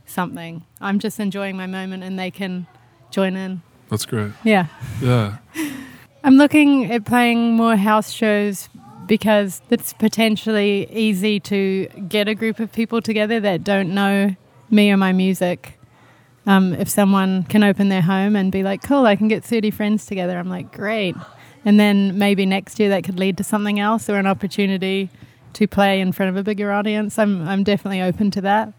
something. 0.06 0.64
I'm 0.80 0.98
just 0.98 1.20
enjoying 1.20 1.56
my 1.56 1.66
moment, 1.66 2.02
and 2.02 2.18
they 2.18 2.30
can 2.30 2.66
join 3.10 3.36
in. 3.36 3.62
That's 3.88 4.06
great. 4.06 4.32
Yeah. 4.44 4.66
Yeah. 5.00 5.38
I'm 6.24 6.36
looking 6.36 6.90
at 6.90 7.04
playing 7.04 7.54
more 7.54 7.76
house 7.76 8.10
shows 8.10 8.68
because 9.06 9.62
it's 9.70 9.92
potentially 9.94 10.86
easy 10.92 11.40
to 11.40 11.86
get 12.08 12.28
a 12.28 12.34
group 12.34 12.60
of 12.60 12.70
people 12.72 13.00
together 13.00 13.40
that 13.40 13.64
don't 13.64 13.94
know 13.94 14.36
me 14.70 14.90
or 14.90 14.96
my 14.96 15.12
music. 15.12 15.78
Um, 16.46 16.74
if 16.74 16.88
someone 16.88 17.44
can 17.44 17.62
open 17.62 17.88
their 17.88 18.02
home 18.02 18.36
and 18.36 18.52
be 18.52 18.62
like, 18.62 18.82
cool, 18.82 19.06
I 19.06 19.16
can 19.16 19.28
get 19.28 19.44
30 19.44 19.70
friends 19.70 20.06
together, 20.06 20.38
I'm 20.38 20.48
like, 20.48 20.72
great. 20.72 21.14
And 21.64 21.78
then 21.78 22.18
maybe 22.18 22.46
next 22.46 22.78
year 22.78 22.88
that 22.90 23.04
could 23.04 23.18
lead 23.18 23.36
to 23.38 23.44
something 23.44 23.80
else 23.80 24.08
or 24.08 24.16
an 24.16 24.26
opportunity 24.26 25.10
to 25.58 25.66
play 25.66 26.00
in 26.00 26.12
front 26.12 26.30
of 26.30 26.36
a 26.36 26.44
bigger 26.44 26.70
audience. 26.72 27.18
I'm, 27.18 27.46
I'm 27.48 27.64
definitely 27.64 28.00
open 28.00 28.30
to 28.32 28.40
that. 28.42 28.72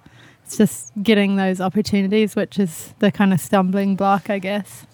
It's 0.46 0.56
just 0.58 0.92
getting 1.04 1.36
those 1.36 1.60
opportunities, 1.60 2.36
which 2.38 2.58
is 2.58 2.94
the 3.00 3.12
kind 3.12 3.34
of 3.34 3.40
stumbling 3.42 3.96
block, 3.98 4.30
I 4.30 4.40
guess. 4.40 4.88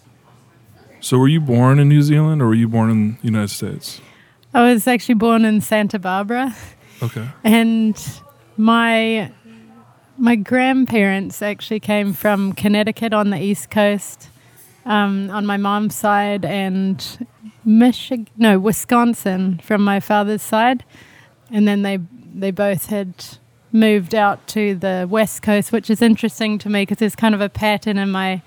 So 1.00 1.16
were 1.18 1.28
you 1.28 1.40
born 1.40 1.78
in 1.78 1.88
New 1.88 2.02
Zealand 2.02 2.42
or 2.42 2.46
were 2.48 2.54
you 2.54 2.66
born 2.68 2.90
in 2.90 3.12
the 3.20 3.24
United 3.26 3.50
States? 3.50 4.00
I 4.52 4.72
was 4.72 4.88
actually 4.88 5.14
born 5.14 5.44
in 5.44 5.60
Santa 5.60 5.98
Barbara, 5.98 6.54
Okay. 7.02 7.28
and 7.44 7.96
my 8.56 9.30
my 10.18 10.34
grandparents 10.34 11.42
actually 11.42 11.78
came 11.78 12.14
from 12.14 12.52
Connecticut 12.54 13.12
on 13.12 13.28
the 13.30 13.38
East 13.38 13.70
Coast, 13.70 14.30
um, 14.86 15.30
on 15.30 15.44
my 15.46 15.58
mom's 15.58 15.94
side, 15.94 16.44
and 16.46 17.26
Michigan, 17.66 18.26
no, 18.38 18.58
Wisconsin 18.58 19.58
from 19.62 19.84
my 19.84 20.00
father's 20.00 20.40
side, 20.42 20.84
and 21.50 21.66
then 21.66 21.82
they 21.82 21.98
they 22.34 22.50
both 22.50 22.86
had 22.86 23.12
moved 23.72 24.14
out 24.14 24.46
to 24.48 24.74
the 24.74 25.06
West 25.08 25.42
Coast, 25.42 25.72
which 25.72 25.90
is 25.90 26.02
interesting 26.02 26.58
to 26.58 26.68
me 26.68 26.82
because 26.82 26.98
there's 26.98 27.16
kind 27.16 27.34
of 27.34 27.40
a 27.40 27.48
pattern 27.48 27.98
in 27.98 28.10
my 28.10 28.42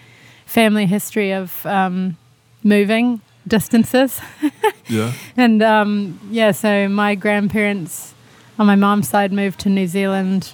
family 0.46 0.86
history 0.86 1.32
of 1.32 1.66
um, 1.66 2.18
moving 2.64 3.22
distances. 3.48 4.20
Yeah. 4.90 5.14
And 5.38 5.62
um, 5.62 6.20
yeah, 6.32 6.52
so 6.52 6.90
my 6.90 7.14
grandparents 7.14 8.16
on 8.58 8.66
my 8.66 8.76
mom's 8.76 9.08
side 9.08 9.32
moved 9.32 9.60
to 9.60 9.70
New 9.70 9.86
Zealand 9.86 10.54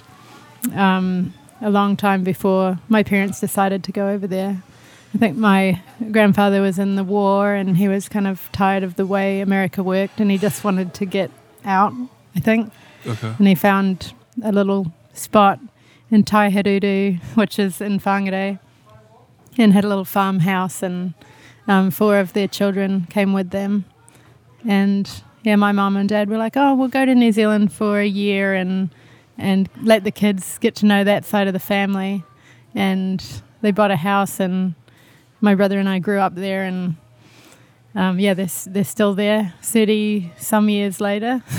um, 0.74 1.32
a 1.62 1.70
long 1.70 1.96
time 1.96 2.22
before 2.22 2.78
my 2.88 3.02
parents 3.02 3.40
decided 3.40 3.82
to 3.84 3.92
go 3.92 4.10
over 4.10 4.26
there. 4.26 4.62
I 5.14 5.18
think 5.18 5.38
my 5.38 5.80
grandfather 6.12 6.60
was 6.60 6.78
in 6.78 6.96
the 6.96 7.04
war 7.04 7.54
and 7.54 7.78
he 7.78 7.88
was 7.88 8.10
kind 8.10 8.26
of 8.26 8.50
tired 8.52 8.82
of 8.82 8.96
the 8.96 9.06
way 9.06 9.40
America 9.40 9.82
worked 9.82 10.20
and 10.20 10.30
he 10.30 10.36
just 10.36 10.62
wanted 10.62 10.92
to 10.94 11.06
get 11.06 11.30
out, 11.64 11.94
I 12.36 12.40
think. 12.40 12.72
Okay. 13.06 13.34
And 13.38 13.48
he 13.48 13.54
found 13.54 14.12
a 14.42 14.52
little 14.52 14.92
spot 15.12 15.58
in 16.10 16.22
Taiharuru, 16.22 17.18
which 17.34 17.58
is 17.58 17.80
in 17.80 17.98
Whangarei, 17.98 18.58
and 19.58 19.72
had 19.72 19.84
a 19.84 19.88
little 19.88 20.04
farmhouse, 20.04 20.82
and 20.82 21.14
um, 21.66 21.90
four 21.90 22.18
of 22.18 22.32
their 22.34 22.46
children 22.46 23.06
came 23.10 23.32
with 23.32 23.50
them. 23.50 23.86
And 24.68 25.10
yeah, 25.42 25.56
my 25.56 25.72
mom 25.72 25.96
and 25.96 26.08
dad 26.08 26.28
were 26.28 26.36
like, 26.36 26.56
"Oh, 26.56 26.74
we'll 26.74 26.88
go 26.88 27.04
to 27.04 27.14
New 27.14 27.32
Zealand 27.32 27.72
for 27.72 28.00
a 28.00 28.06
year 28.06 28.54
and 28.54 28.90
and 29.38 29.68
let 29.82 30.04
the 30.04 30.10
kids 30.10 30.58
get 30.58 30.74
to 30.76 30.86
know 30.86 31.04
that 31.04 31.24
side 31.24 31.46
of 31.46 31.52
the 31.52 31.58
family." 31.60 32.22
And 32.74 33.24
they 33.62 33.70
bought 33.70 33.90
a 33.90 33.96
house, 33.96 34.38
and 34.38 34.74
my 35.40 35.54
brother 35.54 35.78
and 35.78 35.88
I 35.88 35.98
grew 35.98 36.18
up 36.18 36.34
there, 36.34 36.64
and 36.64 36.96
um, 37.94 38.20
yeah, 38.20 38.34
they're 38.34 38.50
they're 38.66 38.84
still 38.84 39.14
there, 39.14 39.54
thirty 39.62 40.32
some 40.36 40.68
years 40.68 41.00
later. 41.00 41.42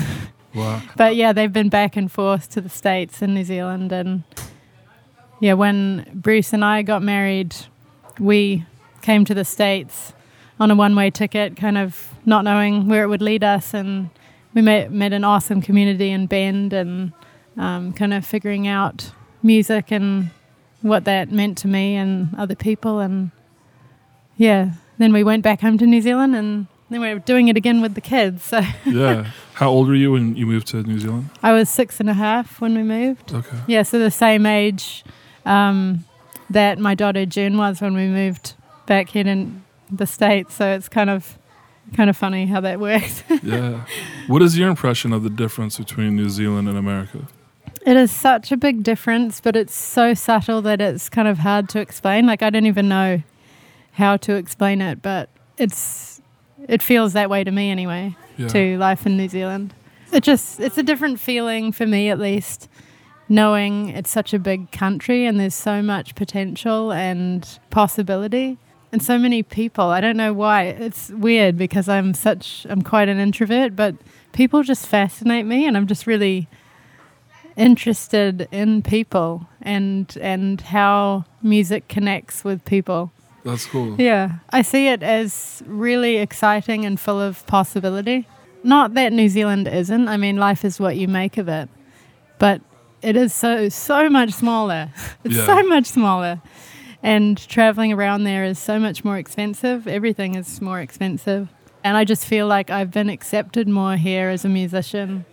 But 0.96 1.16
yeah, 1.16 1.32
they've 1.32 1.52
been 1.52 1.68
back 1.68 1.96
and 1.96 2.10
forth 2.10 2.48
to 2.50 2.60
the 2.60 2.68
States 2.68 3.22
and 3.22 3.34
New 3.34 3.44
Zealand. 3.44 3.92
And 3.92 4.24
yeah, 5.40 5.54
when 5.54 6.10
Bruce 6.14 6.52
and 6.52 6.64
I 6.64 6.82
got 6.82 7.02
married, 7.02 7.54
we 8.18 8.64
came 9.02 9.24
to 9.24 9.34
the 9.34 9.44
States 9.44 10.12
on 10.60 10.70
a 10.70 10.74
one 10.74 10.96
way 10.96 11.10
ticket, 11.10 11.56
kind 11.56 11.78
of 11.78 12.14
not 12.26 12.44
knowing 12.44 12.88
where 12.88 13.02
it 13.02 13.08
would 13.08 13.22
lead 13.22 13.44
us. 13.44 13.74
And 13.74 14.10
we 14.54 14.62
met, 14.62 14.90
met 14.90 15.12
an 15.12 15.24
awesome 15.24 15.62
community 15.62 16.10
in 16.10 16.26
Bend 16.26 16.72
and 16.72 17.12
um, 17.56 17.92
kind 17.92 18.14
of 18.14 18.26
figuring 18.26 18.66
out 18.66 19.12
music 19.42 19.92
and 19.92 20.30
what 20.82 21.04
that 21.04 21.30
meant 21.30 21.58
to 21.58 21.68
me 21.68 21.94
and 21.94 22.34
other 22.36 22.54
people. 22.54 23.00
And 23.00 23.30
yeah, 24.36 24.72
then 24.98 25.12
we 25.12 25.22
went 25.22 25.42
back 25.42 25.60
home 25.60 25.78
to 25.78 25.86
New 25.86 26.00
Zealand 26.00 26.34
and 26.34 26.66
then 26.90 27.00
we're 27.00 27.18
doing 27.18 27.48
it 27.48 27.56
again 27.56 27.80
with 27.80 27.94
the 27.94 28.00
kids. 28.00 28.42
So 28.44 28.60
yeah. 28.86 29.30
How 29.54 29.70
old 29.70 29.88
were 29.88 29.94
you 29.94 30.12
when 30.12 30.36
you 30.36 30.46
moved 30.46 30.68
to 30.68 30.82
New 30.82 30.98
Zealand? 31.00 31.30
I 31.42 31.52
was 31.52 31.68
six 31.68 31.98
and 32.00 32.08
a 32.08 32.14
half 32.14 32.60
when 32.60 32.74
we 32.76 32.82
moved. 32.82 33.34
Okay. 33.34 33.56
Yeah, 33.66 33.82
so 33.82 33.98
the 33.98 34.10
same 34.10 34.46
age 34.46 35.04
um, 35.44 36.04
that 36.50 36.78
my 36.78 36.94
daughter 36.94 37.26
June 37.26 37.56
was 37.58 37.80
when 37.80 37.94
we 37.94 38.06
moved 38.06 38.54
back 38.86 39.08
here 39.10 39.26
in 39.26 39.64
the 39.90 40.06
states. 40.06 40.54
So 40.54 40.72
it's 40.74 40.88
kind 40.88 41.10
of 41.10 41.38
kind 41.96 42.10
of 42.10 42.16
funny 42.16 42.46
how 42.46 42.60
that 42.60 42.80
works. 42.80 43.22
Yeah. 43.42 43.84
what 44.26 44.42
is 44.42 44.58
your 44.58 44.68
impression 44.68 45.12
of 45.12 45.22
the 45.22 45.30
difference 45.30 45.78
between 45.78 46.16
New 46.16 46.28
Zealand 46.28 46.68
and 46.68 46.76
America? 46.76 47.26
It 47.86 47.96
is 47.96 48.10
such 48.10 48.52
a 48.52 48.56
big 48.56 48.82
difference, 48.82 49.40
but 49.40 49.56
it's 49.56 49.74
so 49.74 50.12
subtle 50.12 50.60
that 50.62 50.80
it's 50.80 51.08
kind 51.08 51.26
of 51.28 51.38
hard 51.38 51.68
to 51.70 51.80
explain. 51.80 52.26
Like 52.26 52.42
I 52.42 52.50
don't 52.50 52.66
even 52.66 52.88
know 52.88 53.22
how 53.92 54.16
to 54.18 54.34
explain 54.34 54.82
it, 54.82 55.00
but 55.00 55.30
it's 55.56 56.17
it 56.66 56.82
feels 56.82 57.12
that 57.12 57.30
way 57.30 57.44
to 57.44 57.50
me 57.50 57.70
anyway. 57.70 58.16
Yeah. 58.36 58.48
To 58.48 58.78
life 58.78 59.04
in 59.04 59.16
New 59.16 59.28
Zealand, 59.28 59.74
it 60.12 60.22
just 60.22 60.60
it's 60.60 60.78
a 60.78 60.82
different 60.82 61.18
feeling 61.18 61.72
for 61.72 61.86
me 61.86 62.08
at 62.08 62.18
least, 62.18 62.68
knowing 63.28 63.88
it's 63.88 64.10
such 64.10 64.32
a 64.32 64.38
big 64.38 64.70
country 64.70 65.26
and 65.26 65.40
there's 65.40 65.56
so 65.56 65.82
much 65.82 66.14
potential 66.14 66.92
and 66.92 67.58
possibility 67.70 68.58
and 68.92 69.02
so 69.02 69.18
many 69.18 69.42
people. 69.42 69.86
I 69.86 70.00
don't 70.00 70.16
know 70.16 70.32
why. 70.32 70.64
It's 70.64 71.10
weird 71.10 71.58
because 71.58 71.88
I'm 71.88 72.14
such 72.14 72.66
I'm 72.70 72.82
quite 72.82 73.08
an 73.08 73.18
introvert, 73.18 73.74
but 73.74 73.96
people 74.32 74.62
just 74.62 74.86
fascinate 74.86 75.46
me 75.46 75.66
and 75.66 75.76
I'm 75.76 75.86
just 75.86 76.06
really 76.06 76.48
interested 77.56 78.46
in 78.52 78.82
people 78.82 79.48
and 79.60 80.16
and 80.20 80.60
how 80.60 81.24
music 81.42 81.88
connects 81.88 82.44
with 82.44 82.64
people. 82.64 83.10
That's 83.48 83.66
cool. 83.66 83.96
Yeah, 83.98 84.38
I 84.50 84.62
see 84.62 84.88
it 84.88 85.02
as 85.02 85.62
really 85.66 86.18
exciting 86.18 86.84
and 86.84 87.00
full 87.00 87.20
of 87.20 87.46
possibility. 87.46 88.26
Not 88.62 88.94
that 88.94 89.12
New 89.12 89.28
Zealand 89.28 89.66
isn't. 89.68 90.06
I 90.08 90.16
mean, 90.18 90.36
life 90.36 90.64
is 90.64 90.78
what 90.78 90.96
you 90.96 91.08
make 91.08 91.38
of 91.38 91.48
it. 91.48 91.68
But 92.38 92.60
it 93.00 93.16
is 93.16 93.32
so 93.32 93.68
so 93.70 94.10
much 94.10 94.32
smaller. 94.32 94.90
It's 95.24 95.36
Yeah. 95.36 95.46
so 95.46 95.62
much 95.62 95.86
smaller. 95.86 96.40
And 97.02 97.38
traveling 97.48 97.92
around 97.92 98.24
there 98.24 98.44
is 98.44 98.58
so 98.58 98.78
much 98.78 99.04
more 99.04 99.16
expensive. 99.18 99.86
Everything 99.88 100.34
is 100.34 100.60
more 100.60 100.80
expensive. 100.80 101.48
And 101.84 101.96
I 101.96 102.04
just 102.04 102.24
feel 102.26 102.46
like 102.48 102.70
I've 102.70 102.90
been 102.90 103.08
accepted 103.08 103.68
more 103.68 103.96
here 103.96 104.28
as 104.28 104.44
a 104.44 104.48
musician 104.48 105.24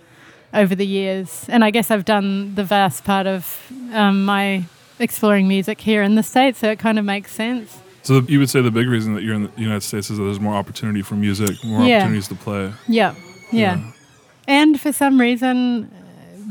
over 0.53 0.75
the 0.75 0.85
years. 0.85 1.47
And 1.49 1.63
I 1.65 1.71
guess 1.71 1.89
I've 1.91 2.05
done 2.05 2.53
the 2.55 2.63
vast 2.63 3.03
part 3.03 3.25
of 3.27 3.71
um, 3.93 4.23
my 4.25 4.63
exploring 4.99 5.47
music 5.47 5.81
here 5.81 6.03
in 6.03 6.15
the 6.15 6.23
States, 6.23 6.59
so 6.59 6.69
it 6.71 6.79
kind 6.79 6.97
of 6.99 7.03
makes 7.05 7.31
sense. 7.31 7.79
So 8.05 8.21
you 8.27 8.37
would 8.39 8.49
say 8.51 8.61
the 8.61 8.69
big 8.69 8.87
reason 8.87 9.15
that 9.15 9.23
you're 9.23 9.33
in 9.33 9.43
the 9.43 9.51
United 9.57 9.81
States 9.81 10.11
is 10.11 10.17
that 10.19 10.23
there's 10.23 10.39
more 10.39 10.53
opportunity 10.53 11.01
for 11.01 11.15
music, 11.15 11.55
more 11.63 11.83
Yeah. 11.83 11.97
opportunities 11.97 12.27
to 12.27 12.35
play. 12.35 12.71
Yeah, 12.87 13.15
yeah. 13.51 13.79
And 14.47 14.79
for 14.79 14.91
some 14.93 15.19
reason, 15.19 15.89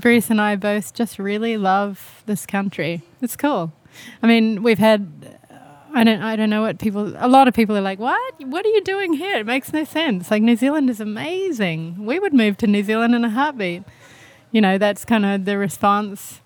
Bruce 0.01 0.31
and 0.31 0.41
I 0.41 0.57
both 0.57 0.93
just 0.95 1.19
really 1.19 1.57
love 1.57 2.23
this 2.27 2.45
country. 2.45 3.03
It's 3.23 3.37
cool. 3.37 3.73
I 4.21 4.27
mean, 4.27 4.65
we've 4.65 4.81
had. 4.81 5.39
I 5.97 6.03
don't. 6.03 6.21
I 6.23 6.35
don't 6.35 6.51
know 6.51 6.63
what 6.63 6.81
people. 6.81 7.13
A 7.19 7.29
lot 7.29 7.47
of 7.47 7.55
people 7.55 7.77
are 7.77 7.81
like, 7.81 8.01
"What? 8.01 8.35
What 8.41 8.67
are 8.67 8.71
you 8.71 8.81
doing 8.83 9.13
here? 9.13 9.37
It 9.39 9.47
makes 9.47 9.73
no 9.73 9.85
sense." 9.85 10.33
Like 10.33 10.43
New 10.43 10.57
Zealand 10.57 10.91
is 10.91 10.99
amazing. 10.99 12.05
We 12.05 12.19
would 12.19 12.35
move 12.35 12.57
to 12.59 12.67
New 12.67 12.83
Zealand 12.83 13.15
in 13.15 13.25
a 13.25 13.31
heartbeat. 13.31 13.85
You 14.51 14.61
know, 14.61 14.77
that's 14.77 15.05
kind 15.05 15.25
of 15.25 15.45
the 15.45 15.57
response. 15.57 16.41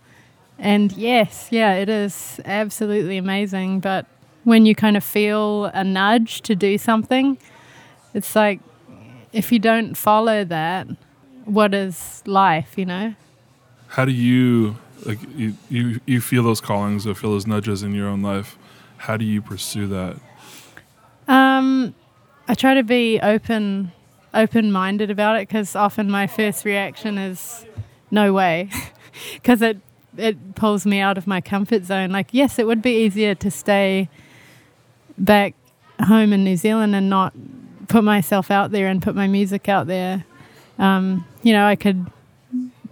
And 0.59 0.93
yes, 0.93 1.49
yeah, 1.51 1.73
it 1.75 1.89
is 1.89 2.41
absolutely 2.45 3.17
amazing. 3.17 3.81
But 3.81 4.05
when 4.45 4.67
you 4.67 4.75
kind 4.75 4.97
of 4.97 5.05
feel 5.05 5.67
a 5.67 5.85
nudge 5.85 6.43
to 6.43 6.55
do 6.55 6.79
something, 6.79 7.39
it's 8.15 8.35
like 8.35 8.61
if 9.33 9.53
you 9.53 9.59
don't 9.59 9.97
follow 9.97 10.45
that, 10.45 10.87
what 11.45 11.75
is 11.75 12.23
life, 12.27 12.77
you 12.77 12.87
know? 12.87 13.15
How 13.89 14.05
do 14.05 14.13
you 14.13 14.77
like 15.07 15.19
you, 15.37 15.55
you 15.71 16.01
you 16.07 16.21
feel 16.21 16.43
those 16.43 16.61
callings 16.61 17.07
or 17.07 17.15
feel 17.15 17.31
those 17.31 17.47
nudges 17.47 17.83
in 17.83 17.95
your 17.95 18.09
own 18.09 18.23
life? 18.23 18.59
How 18.99 19.17
do 19.17 19.25
you 19.25 19.41
pursue 19.41 19.87
that? 19.89 20.17
Um, 21.27 21.95
I 22.49 22.55
try 22.55 22.75
to 22.75 22.83
be 22.83 23.21
open, 23.21 23.93
open-minded 24.35 25.11
about 25.11 25.37
it 25.37 25.49
because 25.49 25.77
often 25.77 26.11
my 26.11 26.27
first 26.27 26.65
reaction 26.65 27.17
is, 27.17 27.65
"No 28.11 28.33
way," 28.33 28.71
because 29.35 29.63
it 29.63 29.79
it 30.17 30.55
pulls 30.55 30.85
me 30.85 31.01
out 31.01 31.17
of 31.17 31.27
my 31.27 31.41
comfort 31.41 31.85
zone. 31.85 32.11
Like, 32.11 32.29
yes, 32.33 32.59
it 32.59 32.67
would 32.67 32.83
be 32.83 33.05
easier 33.05 33.35
to 33.37 33.51
stay 33.51 34.09
back 35.19 35.55
home 36.01 36.33
in 36.33 36.45
New 36.45 36.57
Zealand 36.57 36.95
and 36.95 37.11
not 37.11 37.33
put 37.89 38.05
myself 38.05 38.51
out 38.51 38.71
there 38.71 38.87
and 38.89 39.03
put 39.03 39.15
my 39.15 39.27
music 39.27 39.69
out 39.69 39.87
there. 39.87 40.25
Um, 40.79 41.27
you 41.43 41.53
know, 41.53 41.67
I 41.67 41.77
could 41.77 42.07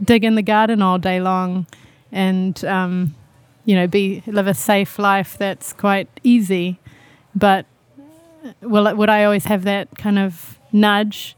dig 0.03 0.25
in 0.25 0.35
the 0.35 0.43
garden 0.43 0.83
all 0.83 0.99
day 0.99 1.21
long 1.21 1.67
and 2.12 2.65
um, 2.65 3.15
you 3.65 3.75
know 3.75 3.87
be 3.87 4.23
live 4.27 4.47
a 4.47 4.55
safe 4.55 4.99
life 4.99 5.39
that's 5.39 5.73
quite 5.73 6.09
easy 6.23 6.79
but 7.35 7.67
will 8.61 8.87
it, 8.87 8.97
would 8.97 9.09
I 9.09 9.25
always 9.25 9.47
have 9.47 9.65
that 9.65 9.89
kind 9.97 10.19
of 10.19 10.59
nudge 10.71 11.35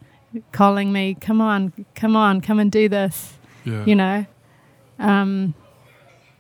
calling 0.53 0.93
me 0.93 1.17
come 1.21 1.41
on 1.41 1.73
come 1.95 2.17
on 2.17 2.41
come 2.41 2.59
and 2.59 2.71
do 2.71 2.89
this 2.89 3.35
Yeah. 3.65 3.85
you 3.85 3.95
know 3.95 4.27
um, 4.99 5.55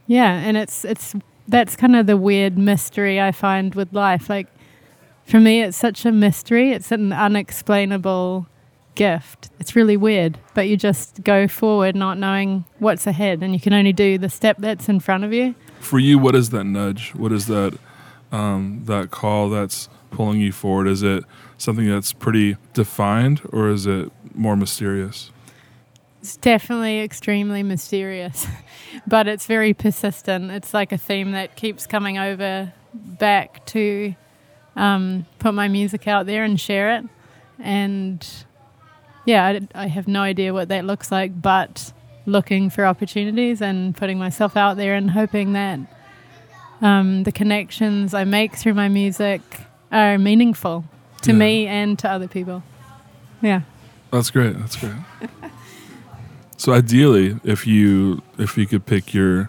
yeah 0.06 0.32
and 0.34 0.56
it's 0.56 0.84
it's 0.84 1.14
that's 1.48 1.74
kind 1.76 1.96
of 1.96 2.06
the 2.06 2.16
weird 2.16 2.56
mystery 2.58 3.20
I 3.20 3.32
find 3.32 3.74
with 3.74 3.92
life 3.92 4.28
like 4.28 4.46
for 5.24 5.40
me 5.40 5.62
it's 5.62 5.76
such 5.76 6.04
a 6.04 6.12
mystery 6.12 6.72
it's 6.72 6.92
an 6.92 7.12
unexplainable 7.12 8.46
gift 8.94 9.48
it's 9.58 9.74
really 9.76 9.96
weird 9.96 10.38
but 10.54 10.68
you 10.68 10.76
just 10.76 11.22
go 11.22 11.46
forward 11.48 11.94
not 11.96 12.18
knowing 12.18 12.64
what's 12.78 13.06
ahead 13.06 13.42
and 13.42 13.54
you 13.54 13.61
can 13.61 13.72
only 13.72 13.92
do 13.92 14.18
the 14.18 14.28
step 14.28 14.56
that's 14.58 14.88
in 14.88 15.00
front 15.00 15.24
of 15.24 15.32
you 15.32 15.54
For 15.80 15.98
you, 15.98 16.18
what 16.18 16.34
is 16.34 16.50
that 16.50 16.64
nudge? 16.64 17.14
What 17.14 17.32
is 17.32 17.46
that 17.46 17.78
um, 18.32 18.82
that 18.87 19.11
call 19.11 19.48
that's 19.48 19.88
pulling 20.11 20.40
you 20.40 20.50
forward? 20.52 20.88
Is 20.88 21.02
it 21.02 21.24
something 21.56 21.88
that's 21.88 22.12
pretty 22.12 22.56
defined, 22.74 23.40
or 23.52 23.68
is 23.70 23.87
it 23.87 24.11
more 24.34 24.56
mysterious? 24.56 25.30
It's 26.20 26.37
definitely 26.37 27.00
extremely 27.00 27.62
mysterious, 27.62 28.46
but 29.07 29.27
it's 29.29 29.46
very 29.46 29.74
persistent. 29.74 30.51
It's 30.51 30.72
like 30.74 30.92
a 30.92 30.98
theme 30.98 31.33
that 31.33 31.57
keeps 31.57 31.87
coming 31.87 32.18
over 32.18 32.72
back 32.94 33.64
to 33.66 34.14
um, 34.77 35.27
put 35.38 35.55
my 35.55 35.68
music 35.68 36.07
out 36.09 36.27
there 36.27 36.44
and 36.44 36.59
share 36.61 36.96
it. 36.96 37.05
And 37.59 38.27
yeah, 39.24 39.46
I, 39.46 39.68
I 39.74 39.87
have 39.88 40.07
no 40.09 40.22
idea 40.22 40.53
what 40.55 40.68
that 40.68 40.85
looks 40.85 41.11
like, 41.11 41.40
but 41.42 41.92
looking 42.27 42.70
for 42.70 42.85
opportunities 42.87 43.61
and 43.62 43.96
putting 43.96 44.18
myself 44.18 44.57
out 44.57 44.77
there 44.77 44.94
and 44.94 45.11
hoping 45.11 45.55
that 45.55 45.81
um, 46.81 47.24
the 47.24 47.33
connections 47.33 48.14
I 48.14 48.24
make 48.24 48.55
through 48.55 48.74
my 48.74 48.88
music 48.88 49.40
are 49.90 50.18
meaningful 50.18 50.85
to 51.22 51.33
Yeah. 51.33 51.38
me 51.38 51.66
and 51.66 51.98
to 52.01 52.11
other 52.11 52.29
people. 52.29 52.62
Yeah. 53.42 53.62
That's 54.12 54.31
great. 54.31 54.59
That's 54.59 54.77
great. 54.77 54.92
so 56.58 56.72
ideally, 56.72 57.38
if 57.44 57.66
you 57.66 58.20
if 58.36 58.58
you 58.58 58.66
could 58.66 58.84
pick 58.84 59.14
your 59.14 59.48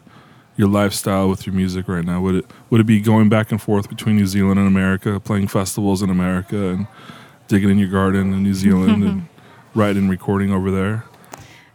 your 0.55 0.67
lifestyle 0.67 1.27
with 1.27 1.47
your 1.47 1.55
music 1.55 1.87
right 1.87 2.05
now, 2.05 2.21
would 2.21 2.35
it 2.35 2.45
would 2.69 2.79
it 2.79 2.85
be 2.85 3.01
going 3.01 3.29
back 3.29 3.51
and 3.51 3.59
forth 3.59 3.89
between 3.89 4.15
New 4.15 4.27
Zealand 4.27 4.59
and 4.59 4.67
America, 4.67 5.19
playing 5.19 5.47
festivals 5.47 6.03
in 6.03 6.11
America 6.11 6.69
and 6.69 6.87
digging 7.47 7.71
in 7.71 7.79
your 7.79 7.89
garden 7.89 8.31
in 8.31 8.43
New 8.43 8.53
Zealand 8.53 9.03
and 9.03 9.27
writing 9.73 10.03
and 10.03 10.11
recording 10.11 10.51
over 10.51 10.69
there? 10.69 11.03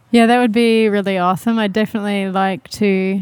Yeah, 0.09 0.25
that 0.25 0.39
would 0.39 0.53
be 0.53 0.87
really 0.87 1.17
awesome. 1.17 1.59
I'd 1.59 1.73
definitely 1.73 2.29
like 2.29 2.69
to. 2.69 3.21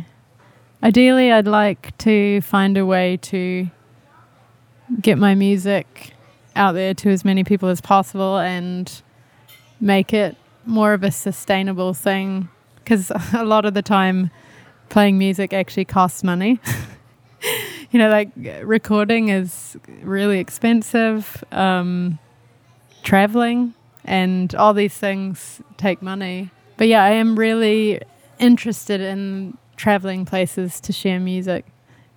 Ideally, 0.84 1.32
I'd 1.32 1.48
like 1.48 1.98
to 2.00 2.42
find 2.42 2.78
a 2.78 2.86
way 2.86 3.18
to 3.18 3.68
get 5.02 5.18
my 5.18 5.34
music 5.34 6.14
out 6.56 6.74
there 6.74 6.94
to 6.94 7.10
as 7.10 7.26
many 7.26 7.44
people 7.44 7.70
as 7.70 7.82
possible 7.82 8.38
and 8.38 9.02
make 9.80 10.14
it 10.14 10.38
more 10.66 10.94
of 10.94 11.04
a 11.04 11.12
sustainable 11.12 11.94
thing. 11.94 12.50
Because 12.76 13.12
a 13.34 13.46
lot 13.46 13.66
of 13.66 13.74
the 13.74 13.82
time, 13.82 14.32
playing 14.90 15.18
music 15.18 15.54
actually 15.54 15.86
costs 15.86 16.24
money. 16.24 16.60
you 17.92 18.00
know, 18.00 18.10
like 18.10 18.30
recording 18.64 19.30
is 19.30 19.78
really 20.02 20.40
expensive, 20.40 21.44
um, 21.52 22.20
traveling, 23.04 23.74
and 24.06 24.54
all 24.56 24.74
these 24.74 24.96
things 24.96 25.62
take 25.78 26.02
money. 26.02 26.52
But 26.78 26.88
yeah, 26.88 27.04
I 27.04 27.12
am 27.12 27.38
really 27.38 28.02
interested 28.40 29.00
in 29.00 29.58
traveling 29.78 30.26
places 30.26 30.80
to 30.82 30.94
share 30.94 31.20
music 31.20 31.66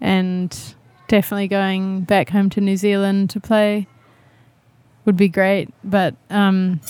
and 0.01 0.75
definitely 1.09 1.49
going 1.49 2.03
back 2.03 2.31
home 2.31 2.51
to 2.51 2.61
New 2.61 2.77
Zealand 2.77 3.31
to 3.31 3.41
play 3.41 3.87
would 5.05 5.17
be 5.17 5.29
great. 5.29 5.73
But 5.85 6.15
um, 6.31 6.81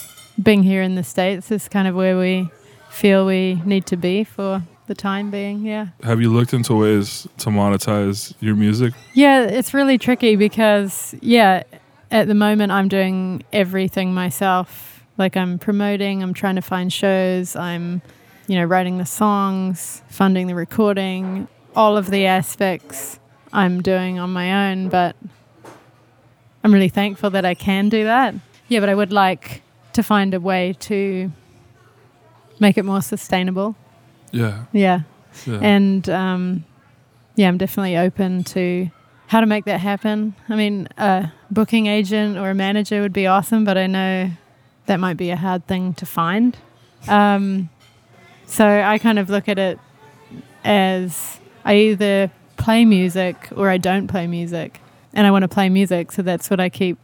being 0.42 0.62
here 0.62 0.82
in 0.82 0.94
the 0.94 1.04
States 1.04 1.50
is 1.50 1.68
kind 1.68 1.88
of 1.88 1.94
where 1.94 2.18
we 2.18 2.50
feel 2.90 3.26
we 3.26 3.60
need 3.64 3.86
to 3.86 3.96
be 3.96 4.24
for 4.24 4.62
the 4.86 4.94
time 4.94 5.30
being. 5.30 5.64
Yeah. 5.64 5.88
Have 6.02 6.20
you 6.20 6.32
looked 6.32 6.54
into 6.54 6.74
ways 6.74 7.26
to 7.38 7.50
monetize 7.50 8.34
your 8.40 8.54
music? 8.54 8.94
Yeah, 9.14 9.42
it's 9.42 9.74
really 9.74 9.98
tricky 9.98 10.36
because, 10.36 11.14
yeah, 11.20 11.64
at 12.10 12.28
the 12.28 12.34
moment, 12.34 12.72
I'm 12.72 12.88
doing 12.88 13.42
everything 13.52 14.14
myself. 14.14 15.04
Like 15.18 15.36
I'm 15.36 15.58
promoting, 15.58 16.22
I'm 16.22 16.34
trying 16.34 16.56
to 16.56 16.62
find 16.62 16.92
shows, 16.92 17.56
I'm, 17.56 18.02
you 18.46 18.56
know, 18.56 18.64
writing 18.64 18.98
the 18.98 19.06
songs, 19.06 20.02
funding 20.08 20.46
the 20.46 20.54
recording, 20.54 21.48
all 21.74 21.96
of 21.96 22.10
the 22.10 22.26
aspects 22.26 23.18
I'm 23.52 23.82
doing 23.82 24.18
on 24.18 24.32
my 24.32 24.70
own. 24.70 24.88
But 24.88 25.16
I'm 26.62 26.72
really 26.72 26.90
thankful 26.90 27.30
that 27.30 27.44
I 27.44 27.54
can 27.54 27.88
do 27.88 28.04
that. 28.04 28.34
Yeah, 28.68 28.80
but 28.80 28.88
I 28.88 28.94
would 28.94 29.12
like 29.12 29.62
to 29.96 30.02
find 30.02 30.32
a 30.34 30.40
way 30.40 30.74
to 30.80 31.30
make 32.60 32.78
it 32.78 32.84
more 32.84 33.02
sustainable. 33.02 33.76
Yeah. 34.30 34.64
Yeah. 34.72 35.00
Yeah. 35.46 35.58
And 35.60 36.08
um, 36.08 36.64
yeah, 37.34 37.48
I'm 37.48 37.58
definitely 37.58 37.96
open 37.96 38.44
to 38.44 38.90
how 39.26 39.40
to 39.40 39.46
make 39.46 39.64
that 39.64 39.80
happen. 39.80 40.34
I 40.48 40.56
mean, 40.56 40.88
a 40.96 41.32
booking 41.50 41.86
agent 41.86 42.38
or 42.38 42.50
a 42.50 42.54
manager 42.54 43.02
would 43.02 43.12
be 43.12 43.26
awesome, 43.26 43.64
but 43.64 43.76
I 43.76 43.86
know 43.86 44.30
that 44.86 45.00
might 45.00 45.16
be 45.16 45.30
a 45.30 45.36
hard 45.36 45.66
thing 45.66 45.94
to 45.94 46.06
find. 46.06 46.56
Um, 47.08 47.68
so 48.46 48.66
I 48.66 48.98
kind 48.98 49.18
of 49.18 49.28
look 49.28 49.48
at 49.48 49.58
it 49.58 49.78
as 50.64 51.40
I 51.64 51.74
either 51.76 52.30
play 52.56 52.84
music 52.84 53.48
or 53.54 53.68
I 53.68 53.78
don't 53.78 54.06
play 54.06 54.26
music. 54.26 54.80
And 55.12 55.26
I 55.26 55.30
want 55.30 55.42
to 55.42 55.48
play 55.48 55.70
music, 55.70 56.12
so 56.12 56.22
that's 56.22 56.50
what 56.50 56.60
I 56.60 56.68
keep 56.68 56.98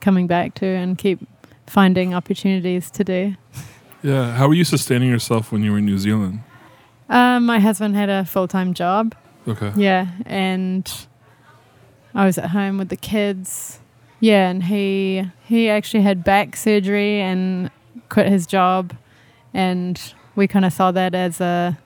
coming 0.00 0.26
back 0.28 0.54
to 0.54 0.66
and 0.66 0.96
keep 0.96 1.18
finding 1.68 2.14
opportunities 2.14 2.90
to 2.92 3.04
do. 3.04 3.34
yeah. 4.02 4.32
How 4.32 4.48
were 4.48 4.54
you 4.54 4.64
sustaining 4.64 5.10
yourself 5.10 5.52
when 5.52 5.62
you 5.62 5.72
were 5.72 5.78
in 5.78 5.86
New 5.86 5.98
Zealand? 5.98 6.40
Um, 7.08 7.46
my 7.46 7.58
husband 7.58 7.96
had 7.96 8.08
a 8.08 8.24
full 8.24 8.48
time 8.48 8.74
job. 8.74 9.14
Okay. 9.46 9.72
Yeah, 9.76 10.08
and 10.26 10.90
I 12.14 12.26
was 12.26 12.36
at 12.36 12.50
home 12.50 12.78
with 12.78 12.90
the 12.90 12.96
kids. 12.96 13.80
Yeah, 14.20 14.50
and 14.50 14.64
he 14.64 15.30
he 15.46 15.70
actually 15.70 16.02
had 16.02 16.24
back 16.24 16.56
surgery 16.56 17.20
and 17.20 17.70
quit 18.08 18.26
his 18.28 18.46
job, 18.46 18.94
and 19.54 20.00
we 20.36 20.46
kind 20.48 20.64
of 20.64 20.72
saw 20.72 20.90
that 20.92 21.14
as 21.14 21.40
a 21.40 21.78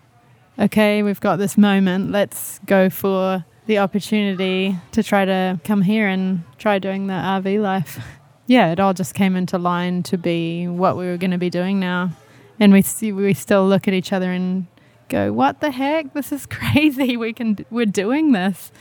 okay, 0.59 1.03
we've 1.03 1.21
got 1.21 1.37
this 1.37 1.57
moment. 1.57 2.11
Let's 2.11 2.59
go 2.67 2.91
for 2.91 3.45
the 3.67 3.79
opportunity 3.79 4.77
to 4.93 5.03
try 5.03 5.25
to 5.25 5.61
come 5.65 5.83
here 5.83 6.09
and 6.09 6.43
try 6.59 6.79
doing 6.79 7.07
the 7.07 7.15
RV 7.15 7.61
life. 7.63 7.99
Yeah, 8.47 8.73
it 8.73 8.81
all 8.81 8.93
just 8.95 9.15
came 9.15 9.37
into 9.37 9.57
line 9.59 10.03
to 10.05 10.19
be 10.19 10.67
what 10.67 10.97
we 10.97 11.07
were 11.07 11.17
going 11.17 11.31
to 11.31 11.39
be 11.39 11.51
doing 11.51 11.79
now, 11.81 12.11
and 12.59 12.73
we 12.73 12.83
see, 12.83 13.13
we 13.13 13.35
still 13.35 13.67
look 13.67 13.87
at 13.89 13.95
each 13.95 14.13
other 14.13 14.33
and 14.33 14.67
go, 15.09 15.33
"What 15.33 15.61
the 15.61 15.71
heck? 15.71 16.13
This 16.13 16.33
is 16.33 16.47
crazy. 16.59 17.17
We 17.17 17.33
can 17.33 17.65
we're 17.71 17.87
doing 17.87 18.33
this." 18.33 18.73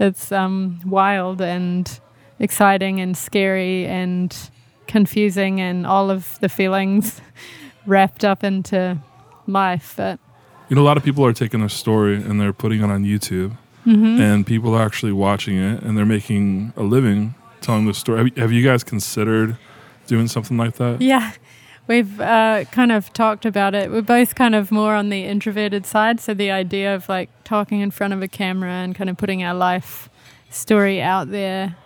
It's 0.00 0.32
um, 0.32 0.80
wild 0.84 1.40
and 1.40 2.00
exciting 2.40 3.00
and 3.00 3.16
scary 3.16 3.86
and 3.86 4.36
confusing 4.88 5.60
and 5.60 5.86
all 5.86 6.10
of 6.10 6.38
the 6.40 6.48
feelings 6.48 7.20
wrapped 7.86 8.24
up 8.24 8.42
into 8.42 8.98
life. 9.46 9.94
But 9.96 10.18
You 10.68 10.76
know, 10.76 10.82
a 10.82 10.84
lot 10.84 10.96
of 10.96 11.04
people 11.04 11.24
are 11.24 11.32
taking 11.32 11.60
their 11.60 11.68
story 11.68 12.16
and 12.16 12.40
they're 12.40 12.52
putting 12.52 12.80
it 12.82 12.90
on 12.90 13.04
YouTube, 13.04 13.52
Mhm. 13.86 14.18
and 14.18 14.46
people 14.46 14.74
are 14.74 14.84
actually 14.84 15.12
watching 15.12 15.56
it 15.56 15.82
and 15.82 15.96
they're 15.96 16.04
making 16.06 16.72
a 16.76 16.82
living 16.82 17.34
telling 17.64 17.86
the 17.86 17.94
story. 17.94 18.18
Have 18.18 18.26
you, 18.28 18.42
have 18.42 18.52
you 18.52 18.62
guys 18.62 18.84
considered 18.84 19.56
doing 20.06 20.28
something 20.28 20.56
like 20.56 20.74
that? 20.76 21.00
Yeah, 21.00 21.32
we've 21.86 22.20
uh, 22.20 22.64
kind 22.70 22.92
of 22.92 23.12
talked 23.12 23.46
about 23.46 23.74
it. 23.74 23.90
We're 23.90 24.02
both 24.02 24.34
kind 24.34 24.54
of 24.54 24.70
more 24.70 24.94
on 24.94 25.08
the 25.08 25.24
introverted 25.24 25.86
side, 25.86 26.20
so 26.20 26.34
the 26.34 26.50
idea 26.50 26.94
of 26.94 27.08
like 27.08 27.30
talking 27.44 27.80
in 27.80 27.90
front 27.90 28.12
of 28.12 28.22
a 28.22 28.28
camera 28.28 28.70
and 28.70 28.94
kind 28.94 29.10
of 29.10 29.16
putting 29.16 29.42
our 29.42 29.54
life 29.54 30.08
story 30.50 31.00
out 31.00 31.30
there 31.30 31.76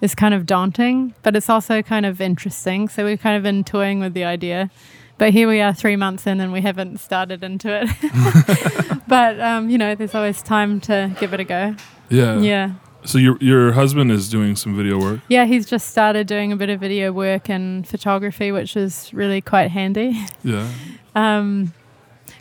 is 0.00 0.14
kind 0.14 0.34
of 0.34 0.46
daunting, 0.46 1.14
but 1.22 1.34
it's 1.34 1.48
also 1.48 1.82
kind 1.82 2.06
of 2.06 2.20
interesting. 2.20 2.88
So 2.88 3.04
we've 3.04 3.20
kind 3.20 3.36
of 3.36 3.42
been 3.42 3.64
toying 3.64 4.00
with 4.00 4.14
the 4.14 4.24
idea. 4.24 4.70
But 5.16 5.32
here 5.32 5.48
we 5.48 5.60
are 5.60 5.72
three 5.72 5.96
months 5.96 6.26
in 6.26 6.40
and 6.40 6.52
we 6.52 6.60
haven't 6.60 6.98
started 6.98 7.44
into 7.44 7.68
it. 7.70 9.00
but, 9.08 9.40
um, 9.40 9.70
you 9.70 9.78
know, 9.78 9.94
there's 9.94 10.14
always 10.14 10.42
time 10.42 10.80
to 10.82 11.14
give 11.20 11.32
it 11.32 11.40
a 11.40 11.44
go. 11.44 11.76
Yeah. 12.10 12.40
Yeah. 12.40 12.72
So 13.04 13.18
your 13.18 13.36
your 13.40 13.72
husband 13.72 14.10
is 14.10 14.28
doing 14.28 14.56
some 14.56 14.74
video 14.76 14.98
work. 14.98 15.20
Yeah, 15.28 15.44
he's 15.44 15.66
just 15.66 15.90
started 15.90 16.26
doing 16.26 16.52
a 16.52 16.56
bit 16.56 16.70
of 16.70 16.80
video 16.80 17.12
work 17.12 17.50
and 17.50 17.86
photography, 17.86 18.50
which 18.50 18.76
is 18.76 19.12
really 19.12 19.40
quite 19.40 19.70
handy. 19.70 20.18
Yeah. 20.42 20.68
Um, 21.14 21.72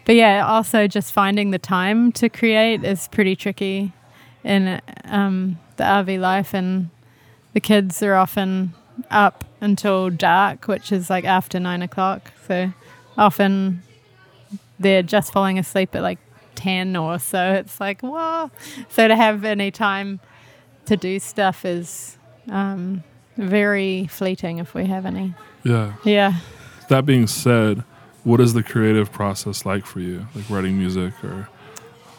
but 0.05 0.15
yeah, 0.15 0.45
also 0.45 0.87
just 0.87 1.13
finding 1.13 1.51
the 1.51 1.59
time 1.59 2.11
to 2.13 2.27
create 2.27 2.83
is 2.83 3.07
pretty 3.07 3.35
tricky 3.35 3.93
in 4.43 4.81
um, 5.05 5.57
the 5.77 5.83
RV 5.83 6.19
life, 6.19 6.53
and 6.53 6.89
the 7.53 7.59
kids 7.61 8.03
are 8.03 8.15
often 8.15 8.73
up 9.09 9.45
until 9.61 10.09
dark, 10.09 10.67
which 10.67 10.91
is 10.91 11.09
like 11.09 11.23
after 11.23 11.59
nine 11.59 11.81
o'clock. 11.81 12.31
So 12.47 12.73
often 13.17 13.83
they're 14.79 15.03
just 15.03 15.31
falling 15.31 15.57
asleep 15.57 15.95
at 15.95 16.01
like 16.01 16.19
10 16.55 16.95
or 16.95 17.19
so. 17.19 17.53
It's 17.53 17.79
like, 17.79 18.01
whoa. 18.01 18.51
So 18.89 19.07
to 19.07 19.15
have 19.15 19.45
any 19.45 19.71
time 19.71 20.19
to 20.85 20.97
do 20.97 21.19
stuff 21.19 21.65
is 21.65 22.17
um, 22.49 23.03
very 23.37 24.07
fleeting 24.07 24.59
if 24.59 24.73
we 24.73 24.85
have 24.85 25.05
any. 25.05 25.33
Yeah. 25.63 25.93
Yeah. 26.03 26.39
That 26.89 27.05
being 27.05 27.27
said, 27.27 27.83
what 28.23 28.39
is 28.39 28.53
the 28.53 28.63
creative 28.63 29.11
process 29.11 29.65
like 29.65 29.85
for 29.85 29.99
you? 29.99 30.27
Like 30.35 30.49
writing 30.49 30.77
music 30.77 31.13
or 31.23 31.49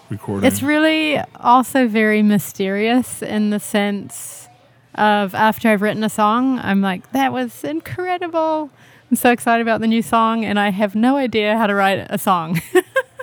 recording? 0.08 0.46
It's 0.46 0.62
really 0.62 1.18
also 1.36 1.86
very 1.88 2.22
mysterious 2.22 3.22
in 3.22 3.50
the 3.50 3.60
sense 3.60 4.48
of 4.94 5.34
after 5.34 5.68
I've 5.68 5.82
written 5.82 6.04
a 6.04 6.08
song, 6.08 6.58
I'm 6.60 6.80
like, 6.80 7.10
that 7.12 7.32
was 7.32 7.64
incredible. 7.64 8.70
I'm 9.10 9.16
so 9.16 9.30
excited 9.30 9.62
about 9.62 9.80
the 9.80 9.86
new 9.86 10.02
song, 10.02 10.44
and 10.44 10.58
I 10.58 10.70
have 10.70 10.94
no 10.94 11.16
idea 11.16 11.58
how 11.58 11.66
to 11.66 11.74
write 11.74 12.06
a 12.10 12.18
song. 12.18 12.60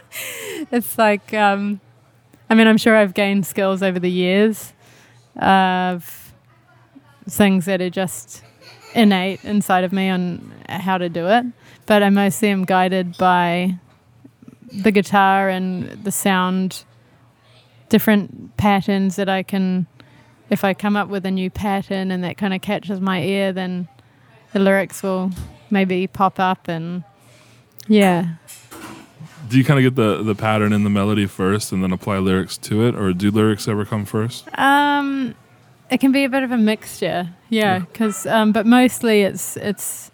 it's 0.71 0.97
like, 0.97 1.33
um, 1.33 1.79
I 2.49 2.55
mean, 2.55 2.67
I'm 2.67 2.77
sure 2.77 2.95
I've 2.95 3.13
gained 3.13 3.45
skills 3.45 3.81
over 3.81 3.99
the 3.99 4.11
years 4.11 4.73
of 5.37 6.33
things 7.29 7.65
that 7.65 7.81
are 7.81 7.89
just 7.89 8.43
innate 8.93 9.43
inside 9.45 9.83
of 9.83 9.93
me 9.93 10.09
on 10.09 10.51
how 10.67 10.97
to 10.97 11.09
do 11.09 11.27
it, 11.27 11.45
but 11.85 12.03
I 12.03 12.09
mostly 12.09 12.49
am 12.49 12.65
guided 12.65 13.17
by 13.17 13.77
the 14.71 14.91
guitar 14.91 15.49
and 15.49 16.03
the 16.03 16.11
sound 16.11 16.85
different 17.89 18.55
patterns 18.57 19.17
that 19.17 19.27
I 19.27 19.43
can 19.43 19.85
if 20.49 20.63
I 20.63 20.73
come 20.73 20.95
up 20.95 21.09
with 21.09 21.25
a 21.25 21.31
new 21.31 21.49
pattern 21.49 22.11
and 22.11 22.23
that 22.23 22.37
kind 22.37 22.53
of 22.53 22.61
catches 22.61 23.01
my 23.01 23.21
ear 23.21 23.51
then 23.51 23.89
the 24.53 24.59
lyrics 24.59 25.03
will 25.03 25.31
maybe 25.69 26.07
pop 26.07 26.39
up 26.39 26.69
and 26.69 27.03
yeah 27.87 28.35
do 29.51 29.57
you 29.57 29.63
kind 29.65 29.77
of 29.79 29.83
get 29.83 29.95
the 30.01 30.23
the 30.23 30.33
pattern 30.35 30.71
in 30.73 30.83
the 30.83 30.89
melody 30.89 31.25
first 31.27 31.71
and 31.71 31.83
then 31.83 31.91
apply 31.91 32.17
lyrics 32.19 32.57
to 32.57 32.85
it, 32.87 32.95
or 32.95 33.11
do 33.13 33.29
lyrics 33.31 33.67
ever 33.67 33.85
come 33.85 34.05
first? 34.05 34.47
um 34.57 35.35
it 35.89 35.99
can 35.99 36.13
be 36.13 36.23
a 36.23 36.29
bit 36.29 36.41
of 36.43 36.51
a 36.51 36.57
mixture 36.57 37.29
yeah 37.49 37.73
Yeah. 37.73 37.79
because 37.79 38.25
um, 38.25 38.51
but 38.53 38.65
mostly 38.65 39.21
it's 39.23 39.57
it's 39.57 40.09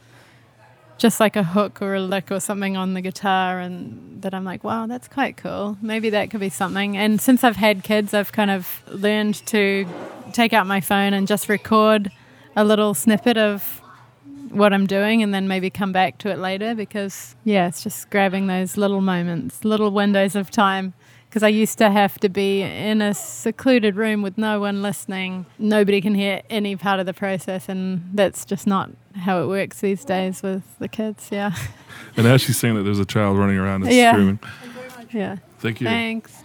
just 0.98 1.20
like 1.20 1.36
a 1.36 1.44
hook 1.44 1.80
or 1.84 1.94
a 1.94 2.00
lick 2.02 2.32
or 2.32 2.40
something 2.40 2.76
on 2.76 2.96
the 2.96 3.02
guitar 3.02 3.60
and 3.60 4.20
that 4.24 4.34
I'm 4.34 4.44
like 4.44 4.64
wow 4.64 4.88
that's 4.88 5.08
quite 5.08 5.38
cool 5.38 5.78
maybe 5.82 6.10
that 6.10 6.32
could 6.32 6.40
be 6.40 6.50
something 6.50 6.98
and 6.98 7.22
since 7.22 7.44
I've 7.44 7.58
had 7.58 7.84
kids 7.84 8.16
I've 8.16 8.32
kind 8.32 8.50
of 8.50 8.82
learned 8.88 9.36
to 9.48 9.86
take 10.34 10.54
out 10.54 10.66
my 10.66 10.82
phone 10.82 11.14
and 11.14 11.28
just 11.28 11.48
record 11.50 12.12
a 12.56 12.64
little 12.64 12.96
snippet 12.96 13.38
of 13.38 13.82
what 14.52 14.74
I'm 14.74 14.86
doing 14.88 15.22
and 15.24 15.34
then 15.34 15.48
maybe 15.48 15.70
come 15.70 15.92
back 15.92 16.18
to 16.20 16.30
it 16.30 16.38
later 16.40 16.76
because 16.76 17.36
yeah 17.44 17.68
it's 17.68 17.84
just 17.84 18.10
grabbing 18.10 18.48
those 18.48 18.78
little 18.78 19.02
moments 19.02 19.64
little 19.66 19.92
windows 19.92 20.36
of 20.36 20.50
time 20.52 20.94
because 21.30 21.44
I 21.44 21.50
used 21.50 21.78
to 21.80 21.90
have 21.92 22.20
to 22.22 22.30
be 22.30 22.62
in 22.62 23.02
a 23.02 23.14
secluded 23.14 23.96
room 23.96 24.22
with 24.22 24.38
no 24.38 24.60
one 24.60 24.82
listening 24.82 25.46
nobody 25.60 26.00
can 26.02 26.16
hear 26.16 26.42
any 26.50 26.76
part 26.76 27.00
of 27.00 27.06
the 27.06 27.14
process 27.14 27.68
and 27.70 28.10
that's 28.14 28.46
just 28.46 28.66
not 28.68 28.90
how 29.16 29.42
it 29.42 29.48
works 29.48 29.82
these 29.82 30.06
days 30.06 30.42
with 30.44 30.64
the 30.80 30.88
kids 30.88 31.30
yeah 31.32 31.52
And 32.16 32.26
as 32.28 32.42
she's 32.42 32.58
saying 32.58 32.76
that, 32.76 32.84
there's 32.84 33.00
a 33.00 33.06
child 33.06 33.38
running 33.38 33.58
around 33.58 33.84
and 33.84 33.92
Yeah. 33.94 34.12
screaming. 34.12 34.40
yeah 35.12 35.38
Thank 35.60 35.82
you. 35.82 35.88
thanks 35.88 36.44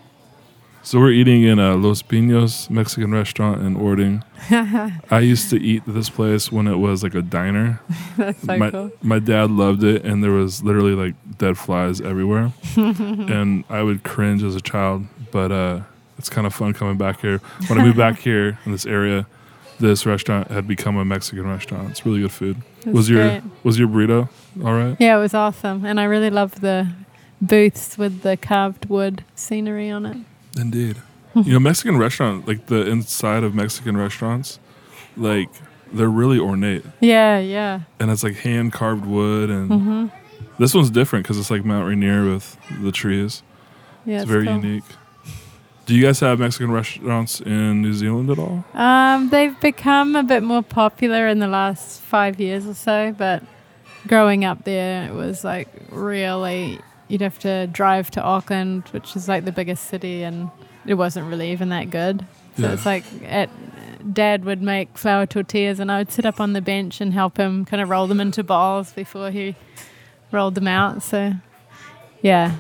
So 0.85 0.99
we're 0.99 1.13
eating 1.13 1.45
in 1.45 1.59
a 1.61 1.77
Los 1.77 2.03
Pinos 2.03 2.69
Mexican 2.69 3.13
restaurant 3.13 3.63
in 3.63 3.77
Orting. 3.77 4.25
I 4.51 5.21
used 5.21 5.49
to 5.51 5.57
eat 5.61 5.85
this 5.87 6.11
place 6.11 6.51
when 6.51 6.67
it 6.67 6.77
was 6.77 7.05
like 7.05 7.15
a 7.15 7.23
diner. 7.23 7.81
that's 8.17 8.43
so 8.43 8.57
my, 8.57 8.71
cool 8.71 8.93
my 9.01 9.21
dad 9.21 9.51
loved 9.51 9.85
it, 9.85 10.05
and 10.05 10.25
there 10.25 10.33
was 10.33 10.65
literally 10.65 10.95
like 10.95 11.15
dead 11.39 11.57
flies 11.57 12.01
everywhere, 12.01 12.53
and 12.77 13.65
I 13.69 13.83
would 13.83 14.03
cringe 14.03 14.43
as 14.43 14.57
a 14.57 14.61
child. 14.61 15.07
But 15.31 15.53
uh, 15.53 15.81
it's 16.19 16.29
kind 16.29 16.47
of 16.47 16.55
fun 16.55 16.75
coming 16.75 16.99
back 16.99 17.21
here. 17.21 17.39
When 17.69 17.79
I 17.81 17.85
moved 17.85 17.97
back 17.97 18.19
here 18.19 18.59
in 18.67 18.73
this 18.73 18.85
area, 18.85 19.27
this 19.79 20.05
restaurant 20.05 20.51
had 20.51 20.67
become 20.67 20.97
a 20.97 21.05
Mexican 21.05 21.47
restaurant. 21.47 21.91
It's 21.91 22.05
really 22.05 22.21
good 22.23 22.33
food. 22.33 22.57
That's 22.85 22.95
was 22.95 23.09
your 23.09 23.29
great. 23.29 23.43
was 23.63 23.79
your 23.79 23.89
burrito 23.89 24.29
all 24.65 24.75
right? 24.75 24.97
yeah 24.99 25.17
it 25.17 25.21
was 25.21 25.35
awesome 25.35 25.85
and 25.85 26.01
I 26.01 26.05
really 26.05 26.31
love 26.31 26.61
the 26.61 26.89
booths 27.41 27.97
with 27.97 28.23
the 28.23 28.37
carved 28.37 28.87
wood 28.87 29.25
scenery 29.35 29.89
on 29.89 30.05
it 30.05 30.17
Indeed. 30.57 30.97
you 31.35 31.53
know, 31.55 31.61
Mexican 31.61 31.97
restaurant, 31.97 32.47
like 32.47 32.67
the 32.67 32.87
inside 32.89 33.43
of 33.45 33.55
Mexican 33.55 33.97
restaurants, 33.97 34.59
like 35.17 35.49
they're 35.93 36.09
really 36.09 36.39
ornate, 36.39 36.85
Yeah, 37.01 37.39
yeah. 37.39 37.81
and 38.01 38.11
it's 38.11 38.23
like 38.23 38.37
hand 38.37 38.73
carved 38.73 39.07
wood, 39.07 39.51
and 39.51 39.71
Mm-hmm. 39.71 40.07
this 40.59 40.75
one's 40.75 40.91
different 40.91 41.25
because 41.25 41.39
it's 41.39 41.51
like 41.51 41.65
Mount 41.65 41.87
Rainier 41.89 42.25
with 42.31 42.57
the 42.83 42.93
trees. 42.93 43.43
Yeah, 44.05 44.23
it's 44.23 44.31
very 44.31 44.47
cool. 44.47 44.57
unique. 44.57 44.85
Do 45.87 45.95
you 45.95 46.03
guys 46.05 46.21
have 46.21 46.39
Mexican 46.39 46.71
restaurants 46.71 47.41
in 47.41 47.83
New 47.83 47.93
Zealand 47.93 48.31
at 48.31 48.39
all? 48.39 48.65
Um, 48.75 49.31
they've 49.31 49.59
become 49.61 50.15
a 50.17 50.23
bit 50.23 50.43
more 50.43 50.63
popular 50.63 51.27
in 51.29 51.39
the 51.41 51.49
last 51.49 52.01
five 52.03 52.39
years 52.41 52.67
or 52.67 52.75
so, 52.75 53.13
but 53.17 53.43
growing 54.07 54.45
up 54.45 54.65
there, 54.65 55.09
it 55.09 55.15
was 55.15 55.45
like 55.45 55.69
really 55.91 56.79
you'd 57.13 57.21
have 57.21 57.39
to 57.41 57.67
drive 57.67 58.11
to 58.13 58.23
Auckland, 58.23 58.85
which 58.93 59.15
is 59.15 59.29
like 59.29 59.45
the 59.45 59.53
biggest 59.53 59.85
city, 59.89 60.23
and 60.23 60.51
it 60.87 60.95
wasn't 60.95 61.29
really 61.29 61.53
even 61.53 61.69
that 61.69 61.91
good. 61.91 62.25
So 62.57 62.63
Yeah. 62.63 62.73
it's 62.73 62.87
like 62.87 63.05
at 63.29 63.51
Dad 64.15 64.45
would 64.47 64.63
make 64.63 64.97
flour 64.97 65.27
tortillas, 65.27 65.79
and 65.79 65.93
I 65.93 65.99
would 65.99 66.11
sit 66.11 66.25
up 66.25 66.41
on 66.41 66.55
the 66.55 66.63
bench 66.63 67.01
and 67.03 67.13
help 67.13 67.37
him 67.37 67.65
kind 67.67 67.83
of 67.83 67.89
roll 67.91 68.07
them 68.07 68.21
into 68.21 68.43
balls 68.43 68.93
before 68.93 69.31
he 69.31 69.55
rolled 70.33 70.55
them 70.55 70.67
out. 70.67 71.03
So, 71.03 71.35
yeah, 72.23 72.57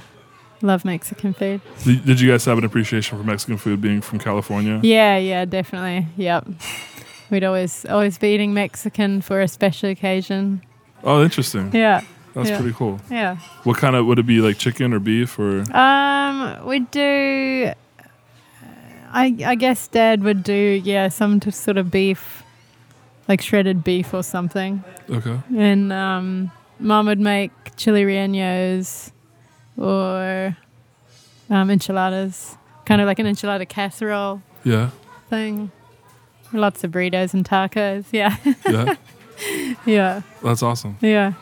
love 0.61 0.85
Mexican 0.85 1.33
food. 1.33 1.61
Did 1.85 2.05
did 2.05 2.21
you 2.21 2.31
guys 2.31 2.45
have 2.45 2.59
an 2.59 2.65
appreciation 2.65 3.17
for 3.19 3.25
Mexican 3.25 3.57
food 3.57 3.81
being 3.81 4.01
from 4.03 4.19
California? 4.19 4.79
Yeah, 4.83 5.17
yeah, 5.17 5.45
definitely. 5.47 6.07
Yep. 6.17 6.47
We'd 7.31 7.45
always 7.45 7.87
always 7.87 8.19
be 8.19 8.35
eating 8.35 8.53
Mexican 8.55 9.23
for 9.23 9.41
a 9.41 9.49
special 9.49 9.89
occasion. 9.89 10.61
Oh, 11.03 11.25
interesting. 11.25 11.71
Yeah, 11.75 12.03
That's 12.35 12.49
yeah. 12.51 12.59
pretty 12.61 12.75
cool. 12.75 13.01
yeah. 13.11 13.37
What 13.65 13.77
kind 13.77 13.95
of 13.97 14.07
would 14.07 14.19
it 14.19 14.27
be 14.27 14.41
like 14.41 14.59
chicken 14.59 14.93
or 14.95 14.99
beef 14.99 15.39
or? 15.39 15.65
Um, 15.77 16.67
we 16.67 16.81
do. 16.81 17.73
I 19.15 19.37
I 19.45 19.55
guess 19.57 19.89
Dad 19.89 20.23
would 20.23 20.43
do 20.43 20.81
yeah 20.85 21.09
some 21.09 21.39
t- 21.41 21.51
sort 21.51 21.77
of 21.77 21.91
beef, 21.91 22.43
like 23.29 23.43
shredded 23.43 23.85
beef 23.85 24.15
or 24.15 24.23
something, 24.23 24.83
Okay. 25.11 25.39
and 25.55 25.93
um, 25.93 26.51
Mom 26.79 27.07
would 27.07 27.21
make 27.21 27.51
chili 27.77 28.05
rellenos 28.05 29.11
or 29.77 30.57
um, 31.51 31.71
enchiladas, 31.71 32.57
kind 32.87 33.01
of 33.03 33.07
like 33.07 33.19
an 33.19 33.27
enchilada 33.27 33.69
casserole 33.69 34.41
Yeah. 34.65 34.91
thing. 35.29 35.71
Lots 36.55 36.83
of 36.85 36.91
burritos 36.93 37.35
and 37.35 37.45
tacos. 37.47 38.05
Yeah, 38.13 38.37
Yeah. 38.67 38.95
yeah, 39.87 40.23
That's 40.43 40.63
awesome. 40.63 40.97
yeah, 41.03 41.33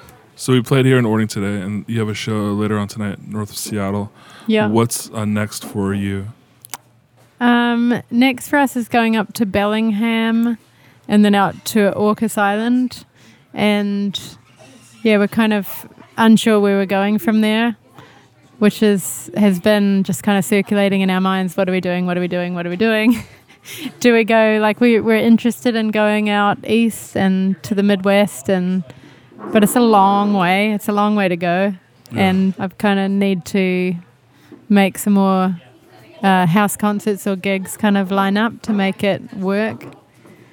So 0.41 0.55
we 0.55 0.62
played 0.62 0.86
here 0.86 0.99
in 0.99 1.05
Orting 1.05 1.28
today, 1.28 1.61
and 1.61 1.84
you 1.86 1.99
have 1.99 2.09
a 2.09 2.14
show 2.14 2.55
later 2.55 2.78
on 2.78 2.88
tonight 2.88 3.28
north 3.28 3.51
of 3.51 3.59
Seattle. 3.59 4.11
yeah. 4.47 4.68
What's 4.68 5.11
uh, 5.11 5.26
next 5.26 5.66
for 5.66 5.93
you? 5.93 6.28
Um, 7.41 8.03
next 8.11 8.49
for 8.49 8.59
us 8.59 8.74
is 8.74 8.88
going 8.88 9.16
up 9.16 9.34
to 9.34 9.45
Bellingham 9.45 10.57
and 11.07 11.26
then 11.26 11.34
out 11.34 11.62
to 11.66 11.93
Orcas 11.95 12.38
Island. 12.38 13.05
And 13.53 14.18
yeah, 15.03 15.18
we're 15.18 15.28
kind 15.28 15.53
of 15.53 15.86
unsure 16.16 16.59
where 16.59 16.78
we're 16.78 16.86
going 16.86 17.18
from 17.18 17.43
there, 17.43 17.76
which 18.61 18.82
is 18.82 19.30
has 19.36 19.61
been 19.61 20.05
just 20.05 20.22
kind 20.22 20.38
of 20.38 20.45
circulating 20.47 21.03
in 21.03 21.11
our 21.11 21.20
minds. 21.20 21.55
What 21.55 21.68
are 21.68 21.72
we 21.72 21.82
doing? 21.82 22.07
What 22.07 22.16
are 22.16 22.20
we 22.22 22.28
doing? 22.28 22.55
What 22.55 22.66
are 22.66 22.70
we 22.70 22.76
doing? 22.76 23.22
Do 24.01 24.14
we 24.14 24.24
go 24.24 24.59
like 24.62 24.80
we 24.80 25.01
we're 25.01 25.16
interested 25.16 25.74
in 25.74 25.91
going 25.91 26.30
out 26.30 26.57
east 26.66 27.14
and 27.14 27.62
to 27.62 27.74
the 27.74 27.82
Midwest 27.82 28.49
and 28.49 28.84
but 29.53 29.62
it's 29.64 29.76
a 29.76 29.80
long 29.80 30.34
way. 30.34 30.72
It's 30.72 30.88
a 30.88 30.93
long 30.93 31.16
way 31.16 31.28
to 31.28 31.36
go. 31.36 31.74
Yeah. 32.12 32.20
And 32.28 32.55
I've 32.59 32.76
kind 32.78 32.99
of 33.01 33.11
need 33.11 33.45
to 33.47 33.95
make 34.68 34.99
some 34.99 35.14
more 35.14 35.61
uh, 36.22 36.47
house 36.47 36.76
concerts 36.76 37.26
or 37.26 37.36
gigs 37.36 37.76
kind 37.76 37.97
of 37.97 38.11
line 38.11 38.36
up 38.36 38.62
to 38.62 38.72
make 38.72 39.03
it 39.05 39.22
work. 39.34 39.84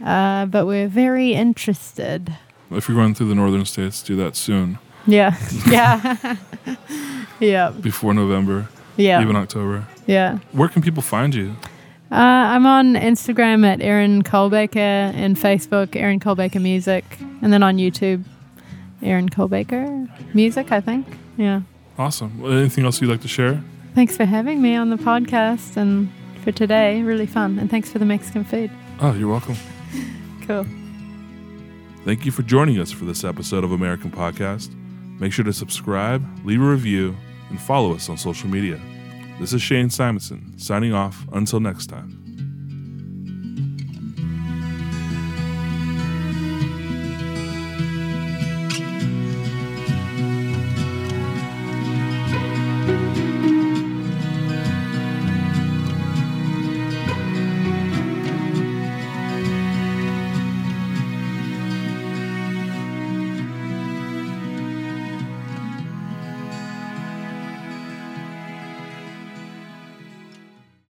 Uh, 0.04 0.46
but 0.46 0.66
we're 0.66 0.88
very 0.88 1.34
interested. 1.34 2.34
If 2.72 2.88
you're 2.88 2.98
going 2.98 3.16
through 3.16 3.30
the 3.30 3.36
northern 3.36 3.66
states, 3.66 4.04
do 4.04 4.16
that 4.18 4.36
soon, 4.36 4.78
Yeah, 5.06 5.36
yeah, 5.68 6.36
yeah, 7.40 7.70
before 7.72 8.14
November, 8.14 8.68
yeah, 8.98 9.22
even 9.22 9.36
October. 9.36 9.88
yeah. 10.06 10.40
Where 10.52 10.68
can 10.70 10.82
people 10.82 11.02
find 11.02 11.34
you? 11.34 11.56
Uh, 12.12 12.16
I'm 12.16 12.66
on 12.66 12.94
Instagram 12.94 13.66
at 13.66 13.82
Erin 13.82 14.22
Cole 14.22 14.50
Baker 14.50 14.80
and 14.80 15.36
Facebook 15.38 15.96
Erin 15.96 16.20
Cole 16.20 16.36
Baker 16.36 16.60
Music, 16.60 17.04
and 17.42 17.52
then 17.54 17.64
on 17.64 17.78
YouTube 17.78 18.24
Erin 19.02 19.30
Cole 19.30 19.48
Baker 19.48 20.08
Music. 20.34 20.72
I 20.72 20.82
think. 20.82 21.08
Yeah. 21.38 21.62
Awesome. 21.98 22.43
Anything 22.45 22.86
else 22.86 23.02
you'd 23.02 23.10
like 23.10 23.22
to 23.22 23.28
share? 23.28 23.64
Thanks 23.95 24.16
for 24.16 24.26
having 24.26 24.62
me 24.62 24.76
on 24.76 24.89
the 24.91 24.98
podcast 24.98 25.78
and 25.78 26.10
for 26.43 26.52
today. 26.52 27.02
Really 27.02 27.26
fun, 27.26 27.58
and 27.60 27.70
thanks 27.70 27.91
for 27.91 28.00
the 28.00 28.06
Mexican 28.06 28.43
food. 28.43 28.70
Oh, 29.00 29.14
you're 29.14 29.30
welcome. 29.30 29.56
Cool. 30.48 30.66
Thank 32.06 32.26
you 32.26 32.32
for 32.32 32.41
joining 32.41 32.80
us 32.80 32.89
for 32.89 33.04
this 33.04 33.26
episode 33.26 33.66
of 33.66 33.74
American 33.74 34.10
Podcast. 34.10 34.74
Make 35.20 35.34
sure 35.34 35.43
to 35.43 35.52
subscribe, 35.52 36.26
leave 36.45 36.62
a 36.62 36.66
review, 36.66 37.14
and 37.50 37.60
follow 37.60 37.93
us 37.93 38.08
on 38.08 38.18
social 38.18 38.48
media. 38.48 38.80
This 39.41 39.52
is 39.52 39.62
Shane 39.62 39.89
Simonson 39.89 40.58
signing 40.58 40.93
off 40.93 41.28
until 41.34 41.60
next 41.60 41.88
time. 41.88 42.27